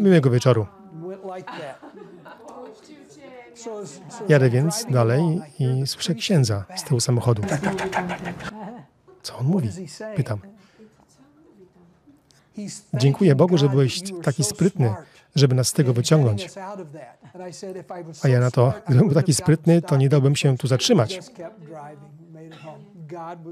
[0.00, 0.66] miłego wieczoru.
[4.28, 7.42] Jadę więc dalej i słyszę księdza z tyłu samochodu.
[9.22, 9.68] Co on mówi?
[10.16, 10.38] Pytam.
[12.94, 14.94] Dziękuję Bogu, że byłeś taki sprytny,
[15.34, 16.50] żeby nas z tego wyciągnąć.
[18.22, 21.20] A ja na to, gdybym był taki sprytny, to nie dałbym się tu zatrzymać.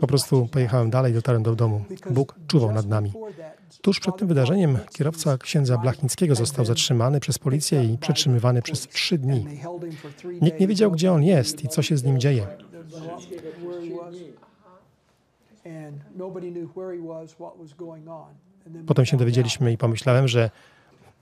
[0.01, 1.85] Po prostu pojechałem dalej, dotarłem do domu.
[2.11, 3.13] Bóg czuwał nad nami.
[3.83, 9.19] Tuż przed tym wydarzeniem kierowca księdza Blachnickiego został zatrzymany przez policję i przetrzymywany przez trzy
[9.19, 9.47] dni.
[10.41, 12.47] Nikt nie wiedział, gdzie on jest i co się z nim dzieje.
[15.65, 18.50] And nobody knew where he was, what was going on.
[18.87, 20.51] Potem się dowiedzieliśmy i pomyślałem, że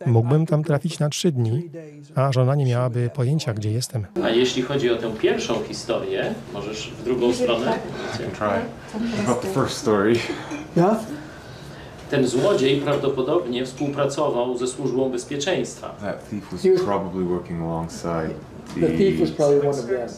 [0.06, 1.70] mógłbym tam trafić na trzy dni,
[2.14, 4.06] a żona nie miałaby pojęcia, gdzie jestem.
[4.24, 7.78] A jeśli chodzi o tę pierwszą historię, możesz w drugą stronę.
[8.16, 8.46] try.
[9.24, 10.14] About the first story.
[10.76, 10.98] Yeah?
[12.10, 15.88] Ten złodziej prawdopodobnie współpracował ze służbą bezpieczeństwa.
[15.88, 18.30] That thief was probably working alongside
[18.74, 18.80] the.
[18.80, 20.08] The thief was probably one of them.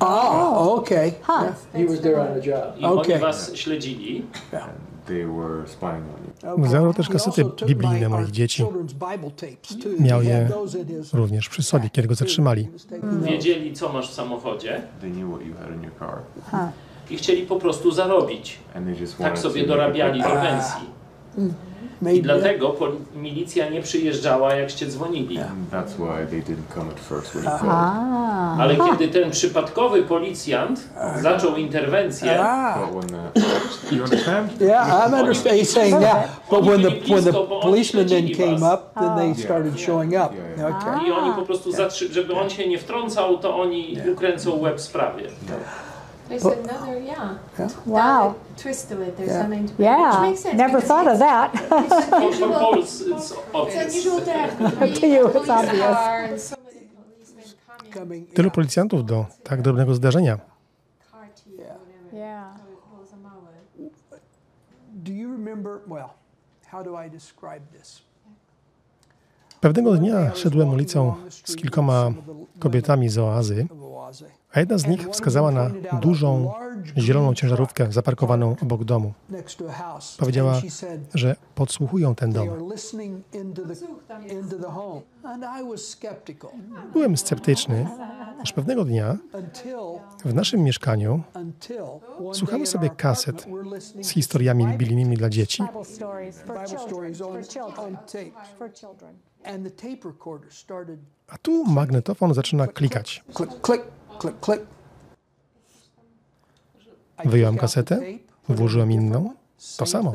[0.00, 1.12] Ah, okay.
[1.22, 1.52] Huh.
[1.74, 2.78] He was there on a job.
[2.78, 4.24] I oni was śledzili.
[4.50, 4.60] They
[5.08, 6.54] were spying on you.
[6.54, 6.68] Okay.
[6.68, 8.64] Zabrał też kasety biblijne moich dzieci.
[9.98, 10.48] Miał je
[11.12, 12.68] również przy sobie, kiedy go zatrzymali.
[13.22, 16.18] Wiedzieli, co masz w samochodzie They knew what you had in your car,
[17.10, 18.58] i chcieli po prostu zarobić.
[19.18, 21.03] Tak sobie dorabiali do pensji.
[21.38, 25.38] I Maybe dlatego poli- milicja nie przyjeżdżała, jakście dzwonili.
[25.38, 27.58] And that's why they didn't come at first when you Uh-huh.
[27.60, 27.72] called.
[27.74, 28.56] Ah.
[28.60, 30.80] Ale kiedy ten przypadkowy policjant
[31.22, 34.60] zaczął interwencję, Ah, But when the, you understand?
[34.60, 35.56] yeah, I'm understand.
[35.56, 38.58] He's saying that, but when the when the Blisko, bo oni policemen then śledzili came
[38.58, 38.74] was.
[38.74, 40.30] up, then they started showing up.
[40.58, 40.76] Yeah.
[40.76, 41.08] Okay.
[41.08, 45.22] i oni po prostu, zatrzy- żeby on się nie wtrącał, to oni ukręcą łeb sprawie.
[46.28, 47.38] There's another, yeah.
[47.86, 48.36] Wow.
[48.56, 49.16] Twist to it.
[49.16, 49.42] There's Yeah.
[49.42, 49.78] something to it.
[49.78, 50.20] Which Yeah.
[50.22, 50.56] makes sense.
[50.58, 51.50] Never thought of it's- that.
[51.84, 52.74] It's unusual.
[52.78, 53.86] It's It's obvious.
[53.86, 56.54] unusual to have three To you, it's obvious.
[58.34, 58.52] Tylu yeah.
[58.54, 60.38] policjantów do tak drobnego zdarzenia.
[61.58, 61.76] Yeah.
[62.12, 62.54] Yeah.
[63.22, 63.90] Małe.
[64.92, 65.78] Do you remember?
[65.88, 66.08] Well,
[66.72, 68.02] how do I describe this?
[69.64, 72.12] Pewnego dnia szedłem ulicą z kilkoma
[72.58, 73.66] kobietami z oazy,
[74.52, 76.52] a jedna z nich wskazała na dużą
[76.98, 79.12] zieloną ciężarówkę zaparkowaną obok domu.
[80.18, 80.60] Powiedziała,
[81.14, 82.48] że podsłuchują ten dom.
[86.92, 87.86] Byłem sceptyczny,
[88.42, 89.16] aż pewnego dnia
[90.24, 91.22] w naszym mieszkaniu
[92.32, 93.46] Słuchamy sobie kaset
[94.02, 95.62] z to historiami biblijnymi dla dzieci,
[101.28, 103.24] A tu magnetofon zaczyna klikać.
[107.24, 108.00] Wyjąłem kasetę,
[108.48, 109.34] włożyłem inną,
[109.76, 110.12] to samo.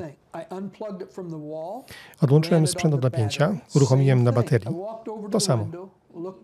[2.22, 4.76] Odłączyłem sprzęt od napięcia, uruchomiłem na baterii.
[5.32, 5.68] To samo.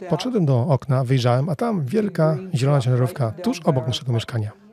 [0.09, 4.64] Podszedłem do okna, wyjrzałem, a tam wielka zielona ciężarówka tuż obok naszego mieszkania.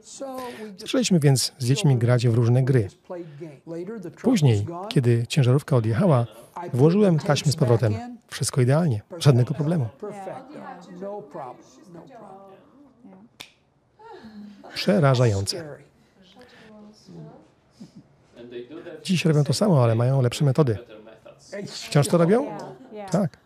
[0.79, 2.89] Zaczęliśmy więc z dziećmi grać w różne gry.
[4.23, 6.27] Później, kiedy ciężarówka odjechała,
[6.73, 7.95] włożyłem taśmy z powrotem.
[8.29, 9.89] Wszystko idealnie, żadnego problemu.
[14.75, 15.79] Przerażające.
[19.05, 20.79] Dziś robią to samo, ale mają lepsze metody.
[21.67, 22.59] Wciąż to robią?
[23.11, 23.39] Tak.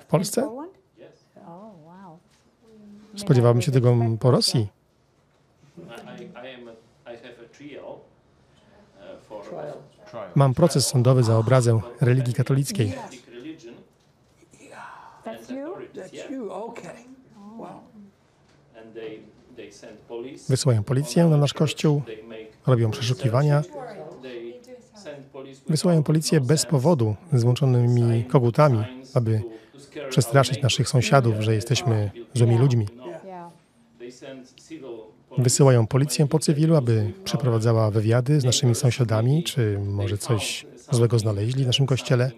[0.00, 0.48] W Polsce?
[0.48, 0.70] Oh.
[3.16, 4.68] Spodziewałbym się tego po Rosji.
[5.78, 8.00] I, I, I, am a, I have a trial
[8.98, 9.62] uh, for Trial.
[9.62, 9.99] Trial.
[10.34, 12.92] Mam proces sądowy za obrazę religii katolickiej.
[20.48, 22.02] Wysyłają policję na nasz kościół,
[22.66, 23.62] robią przeszukiwania,
[25.68, 28.84] wysyłają policję bez powodu z włączonymi kogutami,
[29.14, 29.42] aby
[30.08, 32.86] przestraszyć naszych sąsiadów, że jesteśmy złymi ludźmi.
[35.38, 41.64] Wysyłają policję po cywilu, aby przeprowadzała wywiady z naszymi sąsiadami, czy może coś złego znaleźli
[41.64, 42.30] w naszym kościele.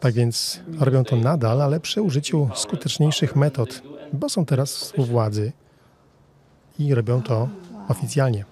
[0.00, 3.82] Tak więc robią to nadal, ale przy użyciu skuteczniejszych metod,
[4.12, 5.52] bo są teraz u władzy
[6.78, 7.48] i robią to
[7.88, 8.44] oficjalnie.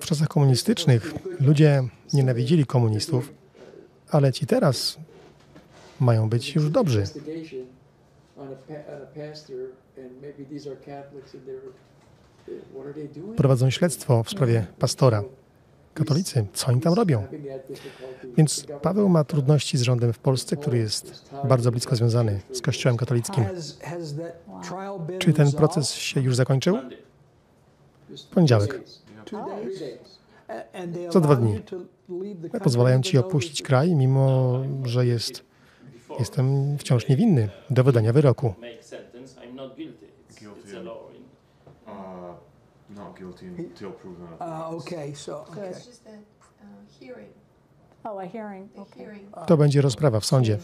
[0.00, 1.82] W czasach komunistycznych ludzie
[2.12, 3.32] nienawidzili komunistów,
[4.10, 4.98] ale ci teraz
[6.00, 7.04] mają być już dobrzy.
[13.36, 15.22] Prowadzą śledztwo w sprawie pastora.
[15.98, 17.26] Katolicy, co oni tam robią?
[18.36, 22.96] Więc Paweł ma trudności z rządem w Polsce, który jest bardzo blisko związany z Kościołem
[22.96, 23.44] katolickim.
[25.18, 26.78] Czy ten proces się już zakończył?
[28.34, 28.80] Poniedziałek.
[31.10, 31.60] Za dwa dni.
[32.62, 35.44] Pozwalają ci opuścić kraj, mimo że jest,
[36.18, 38.54] jestem wciąż niewinny do wydania wyroku.
[38.60, 40.06] make sentence, I'm not guilty.
[40.30, 40.68] It's, Guilty.
[40.68, 41.14] it's a law.
[41.16, 41.28] In,
[41.88, 41.92] Uh,
[42.90, 44.76] not guilty until proven Uh, otherwise.
[44.86, 45.70] okay, so, okay.
[45.70, 46.16] It's just a uh,
[47.00, 47.28] hearing,
[48.04, 49.04] Oh, a hearing, a okay.
[49.04, 49.34] hearing.
[49.46, 50.58] To będzie rozprawa w sądzie.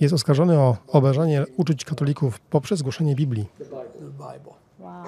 [0.00, 3.48] Jest oskarżony o obrażanie uczuć katolików poprzez głoszenie Biblii.
[3.58, 3.84] the Bible.
[3.92, 4.52] The Bible.
[4.78, 5.04] Wow.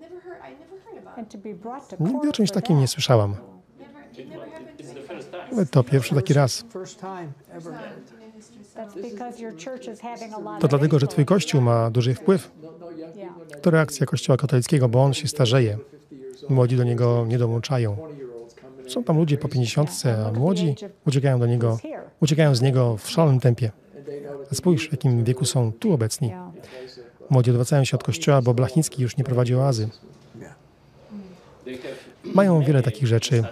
[0.00, 1.18] Never heard, I never heard about it.
[1.18, 2.90] And to be brought to Nigdy o czymś for takim nie that.
[2.90, 3.30] słyszałam.
[3.78, 4.52] Never, it it never was,
[5.32, 5.84] happened to me.
[5.90, 6.64] pierwszy taki raz.
[6.72, 7.72] First time ever.
[7.72, 7.82] Not
[8.26, 11.06] in history, so- That's because your church is having a lot To of dlatego, że
[11.06, 11.24] Twój.
[11.24, 12.50] Kościół ma duży wpływ.
[13.62, 15.78] To reakcja Kościoła katolickiego, bo on się starzeje.
[15.78, 17.96] 50 years old, Młodzi do niego nie dołączają.
[17.96, 18.90] 20-year-olds coming in.
[18.90, 19.90] Są tam ludzie po 50,
[20.26, 20.74] a młodzi
[21.06, 21.78] uciekają do niego,
[22.20, 23.70] uciekają z niego w szalonym tempie.
[24.52, 26.32] A spójrz, w jakim wieku są tu obecni.
[27.30, 29.88] Młodzi odwracają się od kościoła, bo Blachnicki już nie prowadzi oazy.
[32.24, 33.44] Mają wiele takich rzeczy,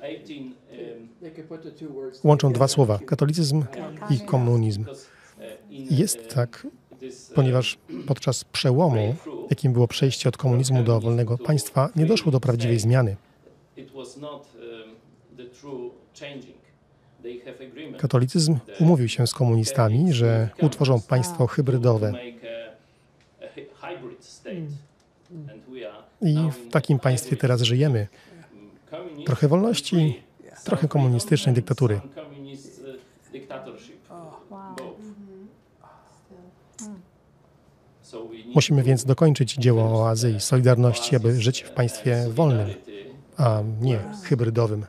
[0.00, 0.02] Catholic Catholic communists.
[0.02, 0.02] Comuna.
[0.02, 0.14] Okay.
[0.14, 0.54] It's, it's because in 18
[1.20, 3.64] They could put the two words Łączą dwa słowa, katolicyzm
[4.10, 4.84] i komunizm.
[5.70, 6.66] Jest tak,
[7.34, 9.14] ponieważ podczas przełomu,
[9.50, 13.16] jakim było przejście od komunizmu do wolnego państwa, nie doszło do prawdziwej zmiany.
[17.98, 22.12] Katolicyzm umówił się z komunistami, że utworzą państwo hybrydowe.
[26.22, 28.06] I w takim państwie teraz żyjemy.
[29.26, 30.22] Trochę wolności,
[30.64, 32.00] trochę komunistycznej dyktatury.
[38.54, 42.68] Musimy więc dokończyć dzieło oazy i solidarności, aby żyć w państwie wolnym,
[43.36, 44.86] a nie hybrydowym.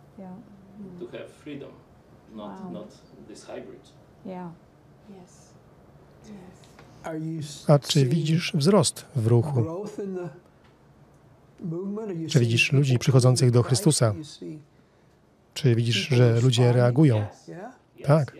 [7.67, 9.61] A czy widzisz wzrost w ruchu?
[9.61, 10.31] growth in the movement?
[10.31, 11.44] Are you
[12.29, 13.63] Czy widzisz ludzi przychodzących do?
[13.63, 14.13] Chrystusa?
[15.53, 17.25] Czy widzisz, że ludzie reagują?
[18.03, 18.37] Tak.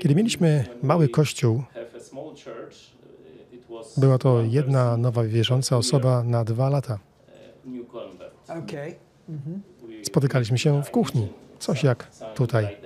[0.00, 1.62] Kiedy mieliśmy mały kościół,
[3.96, 6.98] była to jedna nowa wierząca osoba na dwa lata.
[10.02, 11.28] Spotykaliśmy się w kuchni,
[11.58, 12.76] coś jak tutaj.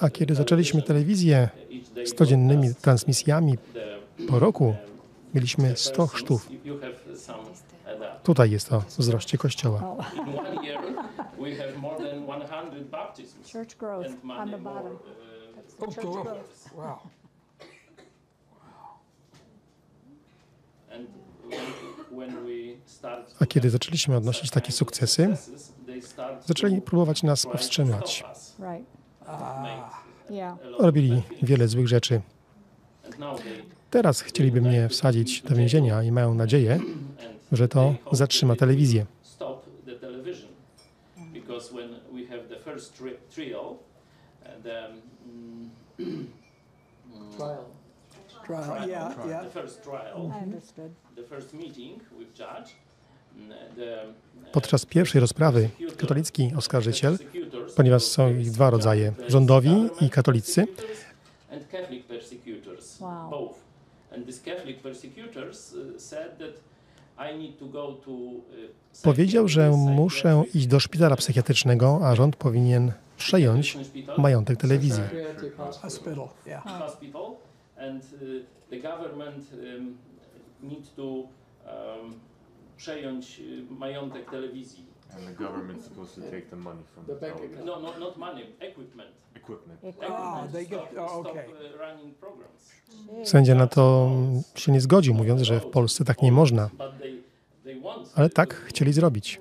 [0.00, 1.48] A kiedy zaczęliśmy telewizję
[2.04, 3.58] z codziennymi transmisjami
[4.28, 4.74] po roku,
[5.34, 6.48] mieliśmy the 100 persons, chrztów.
[8.22, 9.80] Tutaj jest to wzroście kościoła.
[9.98, 10.82] Oh, In one year,
[11.42, 14.74] we have more than 100 baptisms church growth and on many the more.
[14.82, 14.92] bottom.
[15.80, 16.72] uh, Church growth.
[16.76, 16.96] Wow.
[22.86, 25.36] start A kiedy zaczęliśmy odnosić takie sukcesy,
[26.46, 28.16] zaczęli próbować nas powstrzymać.
[28.18, 28.86] stop us, Right.
[29.62, 30.58] make Yeah.
[30.64, 32.20] a lot of Robili wiele złych rzeczy.
[33.94, 36.80] Teraz chcieliby mnie wsadzić do więzienia i mają nadzieję,
[37.52, 39.06] że to zatrzyma telewizję.
[39.40, 39.52] uh,
[44.62, 44.88] the
[47.36, 47.64] Trial.
[48.46, 48.64] Trial.
[48.64, 49.52] trial, Yeah, the yeah.
[49.52, 50.90] first trial, I understood.
[51.16, 52.70] the first meeting with judge,
[53.76, 57.18] the, uh, Podczas pierwszej rozprawy katolicki oskarżyciel,
[57.76, 60.66] ponieważ są ich dwa rodzaje, rządowi i katolicy,
[63.00, 63.54] Wow.
[69.02, 73.78] Powiedział, że muszę iść do szpitala psychiatrycznego, a rząd powinien przejąć
[74.18, 75.02] majątek telewizji.
[75.02, 75.10] Uh,
[79.54, 79.96] um,
[80.62, 81.26] need to um,
[82.76, 83.40] przejąć
[83.70, 84.93] majątek telewizji.
[85.16, 87.66] And the government's supposed to take the money from The the bank television.
[87.66, 89.10] No, no, not money, equipment.
[89.34, 89.80] Equipment.
[90.08, 91.46] Ah, they get, stop, oh, okay.
[91.46, 92.72] uh, running programs.
[93.24, 94.10] Sędzia na to
[94.54, 96.70] się nie zgodził, mówiąc, że w Polsce tak nie można.
[96.78, 97.22] But they,
[97.64, 99.40] they want Ale tak chcieli zrobić.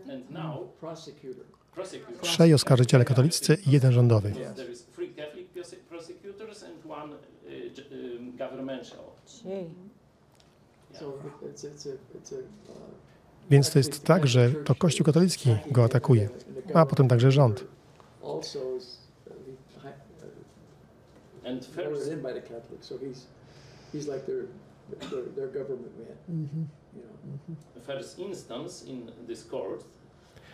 [2.21, 4.30] Trzej oskarżyciele katolicy i jeden rządowy.
[4.30, 4.36] Uh,
[7.91, 8.99] um, governmental.
[13.50, 16.30] Więc to jest tak, że to Kościół katolicki go atakuje,
[16.74, 17.66] a potem także rząd.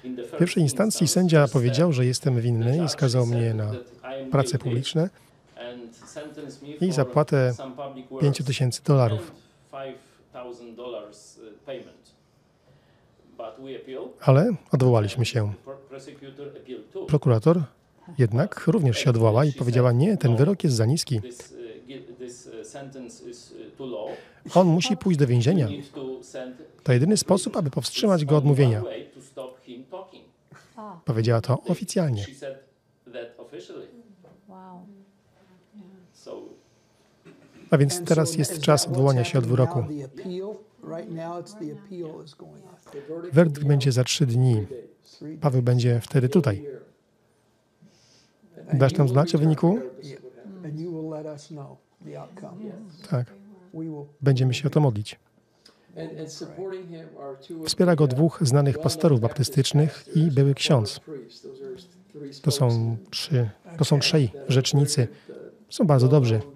[0.04, 3.72] W pierwszej instancji sędzia powiedział, że jestem winny i skazał mnie na
[4.32, 5.10] prace publiczne
[6.82, 9.32] i zapłatę some public works 5 tysięcy dolarów.
[9.72, 9.96] and
[10.34, 10.78] $5,000
[11.40, 12.12] uh, payment.
[13.16, 13.29] But we appeal.
[14.22, 15.54] Ale odwołaliśmy się.
[17.08, 17.64] Prokurator
[18.18, 21.18] jednak również się odwołała i powiedziała, nie, ten wyrok jest za niski.
[21.18, 21.24] Uh,
[23.80, 23.92] uh,
[24.46, 24.58] uh.
[24.58, 25.68] On musi pójść do więzienia.
[26.84, 28.84] To jedyny sposób, aby powstrzymać go od mówienia.
[31.06, 32.26] Powiedziała to oficjalnie.
[37.72, 39.84] A więc teraz jest czas odwołania się od wyroku.
[40.84, 40.98] Now, the appeal?
[40.98, 42.76] Right now, it's the appeal is going on.
[42.92, 44.66] The verdict Werdykt will be będzie za trzy dni.
[45.42, 46.66] Paweł będzie wtedy tutaj.
[48.74, 49.80] Dasz nam znać o wyniku?
[53.10, 53.26] Tak,
[53.74, 54.06] We will.
[54.22, 55.20] będziemy się o to modlić.
[57.66, 61.00] Wspiera go the, uh, dwóch znanych pastorów baptystycznych i były ksiądz.
[62.42, 65.08] To są trzy, to są trzej rzecznicy.
[65.30, 65.36] uh,
[65.70, 66.36] Są bardzo dobrzy.
[66.40, 66.48] well-known,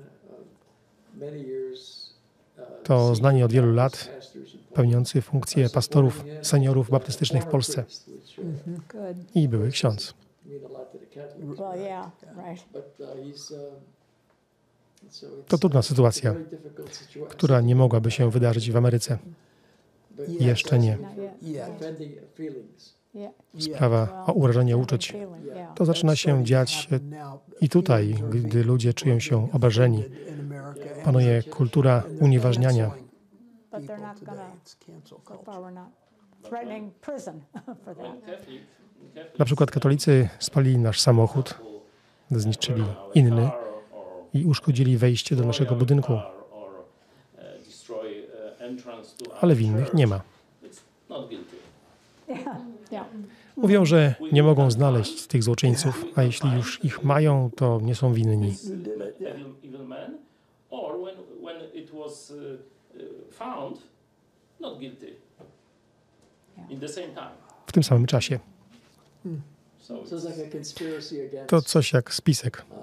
[1.16, 2.14] uh, many years,
[2.58, 4.10] uh, To znani od wielu lat,
[4.74, 7.84] pełniący funkcję pastorów seniorów baptystycznych w Polsce.
[8.68, 9.36] Good.
[9.36, 10.14] I były ksiądz.
[15.48, 16.36] to trudna sytuacja,
[17.30, 19.18] która nie mogłaby się wydarzyć w Ameryce.
[20.40, 20.98] Jeszcze nie.
[23.60, 25.14] Sprawa o urażenie uczuć.
[25.76, 26.90] To zaczyna się dziać
[27.62, 30.04] i tutaj, gdy ludzie czują się obrażeni.
[31.04, 32.92] Panuje kultura unieważniania.
[39.40, 41.60] Na przykład katolicy spalili nasz samochód,
[42.32, 43.50] zniszczyli inny
[44.34, 46.14] i uszkodzili wejście do naszego budynku,
[49.42, 50.22] ale winnych nie ma.
[53.58, 58.14] Mówią, że nie mogą znaleźć tych złoczyńców, a jeśli już ich mają, to nie są
[58.14, 58.56] winni.
[60.74, 63.78] Or when, when it was uh, uh, found,
[64.60, 65.16] not guilty.
[66.70, 67.32] In the same time.
[67.66, 68.40] W tym samym czasie.
[69.80, 71.50] So So it's like a conspiracy against.
[71.50, 72.58] To coś jak spisek.
[72.58, 72.78] uh,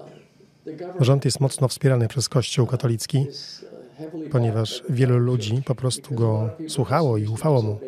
[0.65, 3.65] the government Rząd jest mocno wspierany przez Kościół katolicki, is,
[3.99, 7.61] uh, ponieważ backed by the wielu Catholic ludzi Church po prostu go słuchało i ufało
[7.61, 7.79] mu.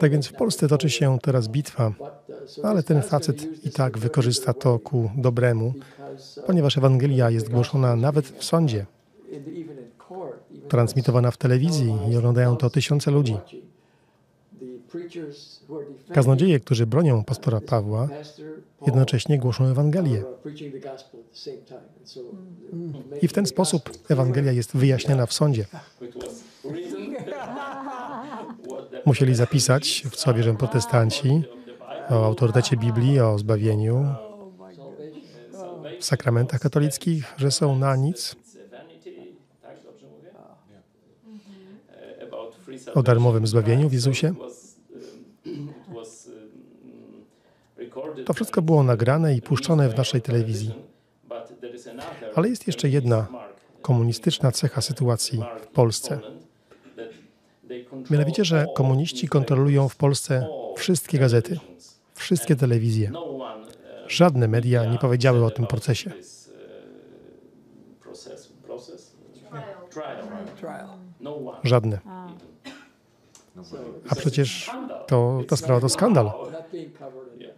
[0.00, 1.92] Tak więc w right Polsce toczy się teraz bitwa,
[2.62, 5.74] ale ten facet i tak very wykorzysta to ku dobremu,
[6.46, 8.86] ponieważ Ewangelia jest głoszona nawet w sądzie,
[10.68, 13.36] transmitowana w telewizji i oglądają to tysiące ludzi.
[16.12, 18.08] Kaznodzieje, którzy bronią pastora Pawła,
[18.86, 20.24] jednocześnie głoszą Ewangelię.
[23.22, 25.64] I w ten sposób Ewangelia jest wyjaśniana w sądzie.
[26.00, 27.16] it was written
[28.68, 31.42] what the Musieli zapisać, w co wierzą protestanci,
[32.10, 34.14] o autorytecie Biblii, o zbawieniu,
[36.00, 38.36] w sakramentach katolickich, że są na nic,
[42.94, 44.34] o darmowym zbawieniu w Jezusie.
[48.26, 50.74] To wszystko było nagrane i puszczone w naszej telewizji.
[52.34, 53.26] Ale jest jeszcze jedna
[53.82, 56.20] komunistyczna cecha sytuacji w Polsce.
[58.10, 60.46] Mianowicie, że komuniści kontrolują w Polsce
[60.76, 61.58] wszystkie gazety,
[62.14, 63.12] wszystkie telewizje.
[64.06, 66.12] Żadne media nie powiedziały o tym procesie.
[71.64, 71.98] Żadne.
[74.08, 74.70] A przecież
[75.06, 76.30] to, ta sprawa to skandal.
[77.38, 77.54] Yeah.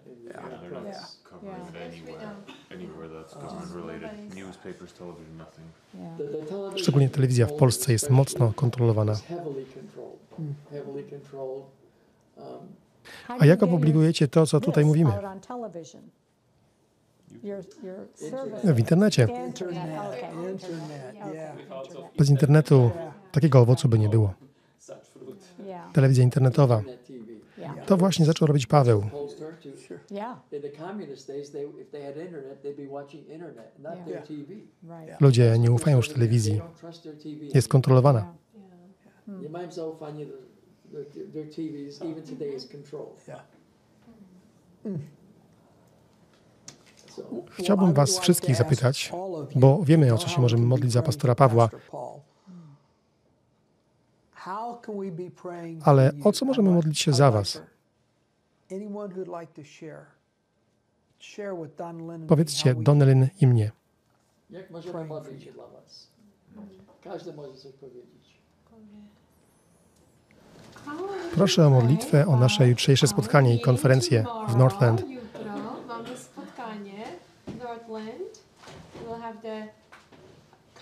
[6.76, 9.14] Szczególnie telewizja w Polsce jest mocno kontrolowana.
[13.26, 15.12] How A jak opublikujecie to, co tutaj mówimy?
[18.14, 18.74] service.
[18.74, 19.28] W internecie.
[22.18, 22.90] Bez internetu
[23.32, 24.34] takiego owocu by nie było.
[25.92, 26.82] Telewizja internetowa.
[27.86, 29.02] To właśnie zaczął robić Paweł.
[29.88, 33.78] To, yeah, in the communist days, they, if they had internet, they'd be watching internet,
[33.78, 34.04] not Yeah.
[34.06, 34.28] their Yeah.
[34.28, 34.54] TV.
[34.82, 35.20] right.
[35.20, 36.60] Ludzie nie ufają już telewizji.
[36.80, 37.54] their.
[37.54, 38.34] Jest kontrolowana.
[39.28, 39.40] Yeah.
[39.42, 43.28] Nie mają zaufania do, do, their TVs, even today is controlled.
[43.28, 43.44] Yeah.
[47.16, 49.12] So, Chciałbym Was wszystkich zapytać,
[49.56, 51.68] bo wiemy, o co się możemy modlić za pastora Pawła,
[55.84, 57.62] ale o co możemy modlić się za Was?
[62.28, 63.70] Powiedzcie Donnelly i mnie.
[64.50, 66.10] jak możemy modlić się dla Was?
[67.04, 68.34] Każdy może coś powiedzieć.
[71.34, 75.08] Proszę o modlitwę o nasze jutrzejsze spotkanie i konferencję w Northland.
[75.08, 75.44] Jutro
[75.88, 77.04] mamy spotkanie
[77.46, 78.44] w Northland.
[79.04, 79.68] We'll have the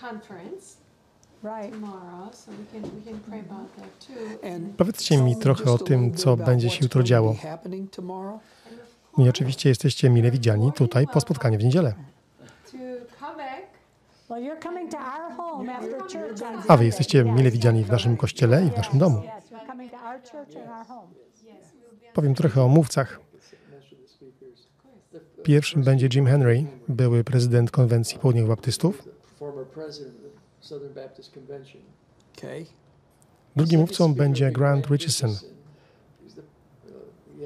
[0.07, 0.82] conference
[4.77, 7.35] Powiedzcie mi trochę o tym, co będzie się jutro działo.
[9.17, 11.93] I oczywiście jesteście mile widziani tutaj po spotkaniu w niedzielę.
[16.67, 19.21] A Wy jesteście mile widziani w naszym kościele i w naszym domu.
[22.13, 23.19] Powiem trochę o mówcach.
[25.43, 29.03] Pierwszym będzie Jim Henry, były prezydent konwencji południowych baptystów.
[33.55, 35.35] Drugim mówcą będzie Grant Richardson.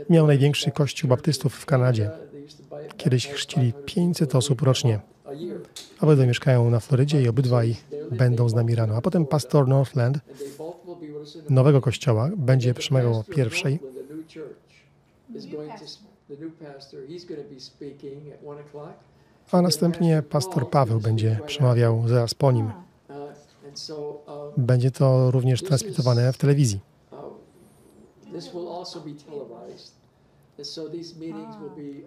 [0.09, 2.11] Miał największy kościół baptystów w Kanadzie.
[2.97, 4.99] Kiedyś chrzcili 500 osób rocznie.
[6.01, 7.75] Obydwaj mieszkają na Florydzie i obydwaj
[8.11, 8.95] będą z nami rano.
[8.95, 10.19] A potem pastor Northland,
[11.49, 13.79] nowego kościoła, będzie przemawiał o pierwszej.
[19.51, 22.86] A następnie pastor Paweł będzie przemawiał zaraz po nim.
[24.57, 26.79] Będzie to również transmitowane w telewizji.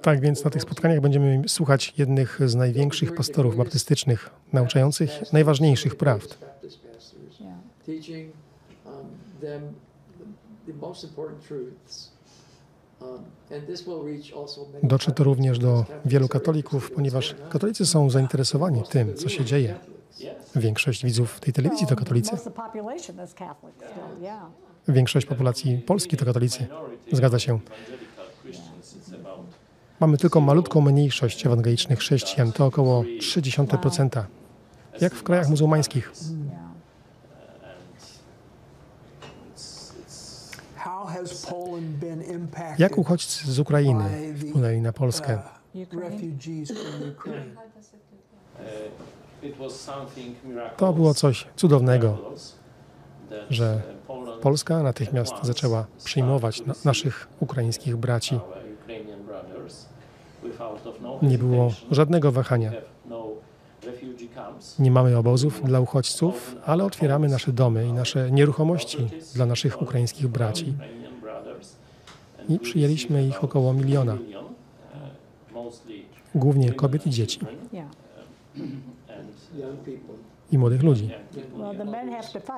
[0.03, 6.39] Tak więc na tych spotkaniach będziemy słuchać jednych z największych pastorów baptystycznych, nauczających najważniejszych prawd.
[7.41, 7.55] Yeah.
[7.87, 8.33] teaching
[8.87, 8.93] um.
[9.43, 9.75] Um,
[14.83, 19.79] Dotrze to również do wielu katolików, ponieważ katolicy są zainteresowani tym, co się dzieje.
[20.57, 22.37] Większość widzów tej telewizji to katolicy.
[24.89, 26.67] Większość populacji Polski to katolicy.
[27.13, 27.59] Zgadza się.
[30.01, 34.25] Mamy tylko malutką mniejszość ewangelicznych chrześcijan, to około 0,3%,
[35.01, 36.13] jak w krajach muzułmańskich.
[42.79, 45.39] Jak uchodźcy z Ukrainy wpłynęli na Polskę?
[50.77, 52.19] To było coś cudownego,
[53.51, 53.83] że
[54.41, 58.41] Polska natychmiast zaczęła przyjmować na naszych ukraińskich braci.
[61.23, 62.73] Nie było żadnego wahania.
[64.79, 70.29] Nie mamy obozów dla uchodźców, ale otwieramy nasze domy i nasze nieruchomości dla naszych ukraińskich
[70.29, 70.75] braci.
[72.49, 74.19] I przyjęliśmy ich około miliona,
[76.35, 77.41] głównie kobiet i dzieci
[80.53, 81.11] i młodych ludzi.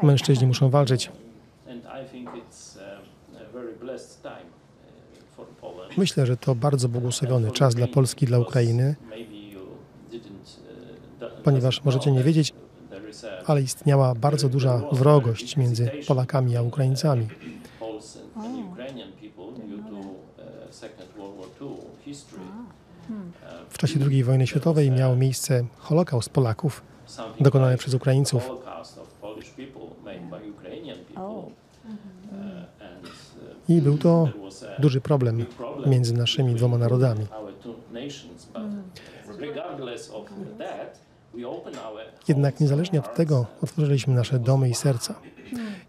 [0.02, 1.10] Mężczyźni muszą walczyć.
[1.66, 1.80] Um,
[5.62, 5.98] uh.
[5.98, 8.94] Myślę, że to bardzo błogosławiony czas dla Polski, dla Ukrainy,
[11.20, 12.54] uh, ponieważ możecie nie wiedzieć,
[13.46, 17.28] ale istniała bardzo duża wrogość między Polakami a Ukraińcami.
[17.80, 18.18] Poles
[23.68, 26.82] W czasie II wojny światowej miał miejsce Holokaust Polaków
[27.40, 28.50] dokonany przez Ukraińców.
[33.68, 34.28] I był to
[34.78, 35.46] duży problem
[35.86, 37.26] między naszymi dwoma narodami.
[42.28, 45.14] Jednak niezależnie od tego otworzyliśmy nasze domy i serca.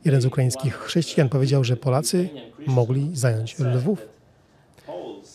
[0.06, 2.30] Jeden z ukraińskich chrześcijan powiedział, że Polacy
[2.68, 4.08] mogli zająć Lwów,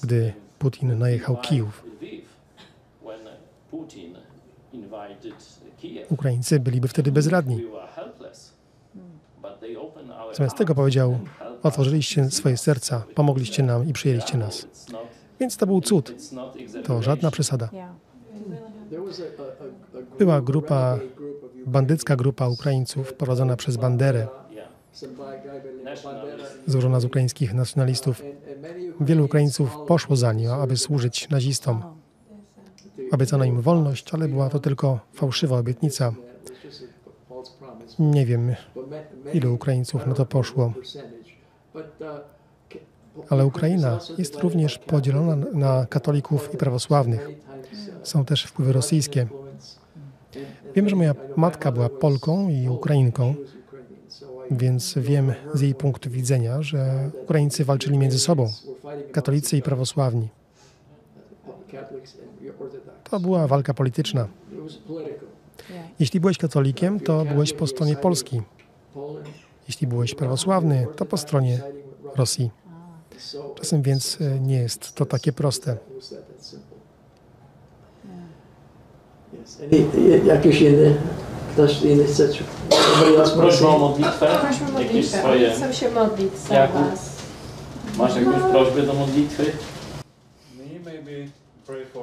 [0.02, 1.84] gdy Putin najechał Kijów.
[6.10, 7.64] Ukraińcy byliby wtedy bezradni.
[10.32, 11.18] Zamiast tego powiedział,
[11.62, 14.68] otworzyliście swoje serca, pomogliście nam i przyjęliście nas.
[15.40, 16.14] Więc to był cud.
[16.84, 17.68] To żadna przesada.
[20.18, 20.98] Była grupa,
[21.66, 24.26] bandycka grupa Ukraińców prowadzona przez Banderę,
[26.66, 28.22] złożona z ukraińskich nacjonalistów.
[29.00, 31.82] Wielu Ukraińców poszło za nią, aby służyć nazistom.
[33.12, 36.12] Obiecano im wolność, ale była to tylko fałszywa obietnica.
[37.98, 38.54] Nie wiem,
[39.32, 40.72] ilu Ukraińców na to poszło.
[43.28, 47.28] Ale Ukraina jest również podzielona na katolików i prawosławnych.
[48.02, 49.26] Są też wpływy rosyjskie.
[50.74, 55.32] Wiem, że moja matka była Polką i Ukrainką, she was Ukrainian, so I więc wiem
[55.54, 58.52] z jej punktu widzenia, że Ukraińcy walczyli między sobą,
[59.12, 60.28] katolicy i prawosławni.
[63.10, 64.28] To była walka polityczna.
[66.00, 68.42] Jeśli byłeś katolikiem, to byłeś po stronie Polski.
[69.68, 71.60] Jeśli byłeś prawosławny, to po stronie.
[72.16, 72.50] Rosji.
[73.54, 75.76] Czasem więc e, nie jest to takie proste.
[75.98, 76.14] Yes.
[79.62, 80.94] Any, jakieś inne,
[81.58, 82.28] ktoś inny chce,
[82.70, 85.50] somebody else wanna Prośba o modlitwę, Prośmy o jakieś swoje.
[85.50, 86.90] Chcę się modlić za Jakub?
[86.90, 87.16] Was.
[87.96, 89.52] Masz jakąś prośbę do modlitwy?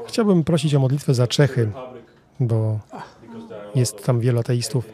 [0.07, 1.71] Chciałbym prosić o modlitwę za Czechy,
[2.39, 2.79] bo
[3.75, 4.85] jest tam wielu ateistów.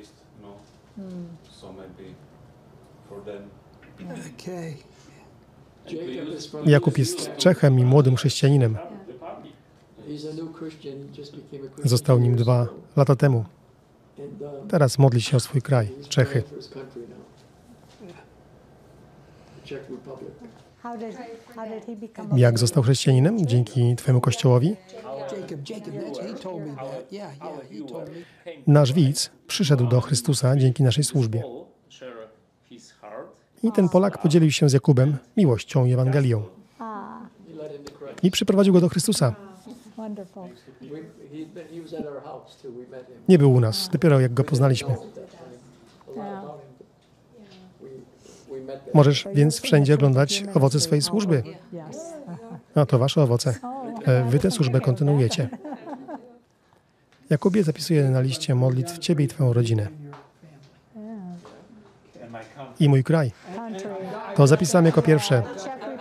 [6.65, 8.77] Jakub jest Czechem i młodym chrześcijaninem.
[11.83, 13.45] Został nim dwa lata temu.
[14.71, 16.43] Teraz modli się o swój kraj, Czechy.
[22.35, 23.47] Jak został chrześcijaninem?
[23.47, 24.75] Dzięki Twojemu kościołowi?
[28.67, 31.43] Nasz widz przyszedł do Chrystusa dzięki naszej służbie.
[33.63, 36.43] I ten Polak podzielił się z Jakubem miłością i Ewangelią.
[36.79, 37.29] Ah.
[38.23, 39.35] I przyprowadził go do Chrystusa.
[43.29, 44.95] Nie był u nas, dopiero jak go poznaliśmy.
[48.93, 51.43] Możesz więc wszędzie oglądać owoce swojej służby.
[52.75, 53.55] A to wasze owoce.
[54.05, 55.49] E, Wy tę służbę kontynuujecie.
[57.29, 59.87] Jakubie zapisuję na liście modlitw Ciebie i Twoją rodzinę.
[62.79, 63.31] I mój kraj.
[64.35, 65.43] To zapisałem jako pierwsze.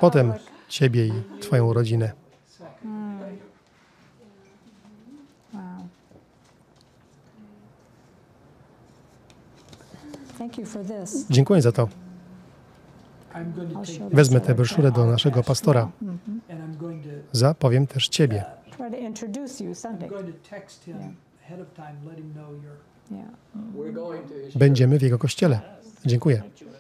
[0.01, 0.33] Potem
[0.69, 2.13] Ciebie i Twoją rodzinę.
[5.55, 5.61] Wow.
[5.63, 5.89] Thank you for
[10.09, 10.29] this.
[11.31, 11.89] Dziękuję za to.
[14.13, 15.91] Wezmę tę broszurę do naszego pastora.
[17.33, 18.45] Zapowiem też Ciebie.
[18.79, 18.85] To
[24.47, 25.61] his Będziemy w jego kościele.
[26.07, 26.37] Dziękuję.
[26.37, 26.80] Thank you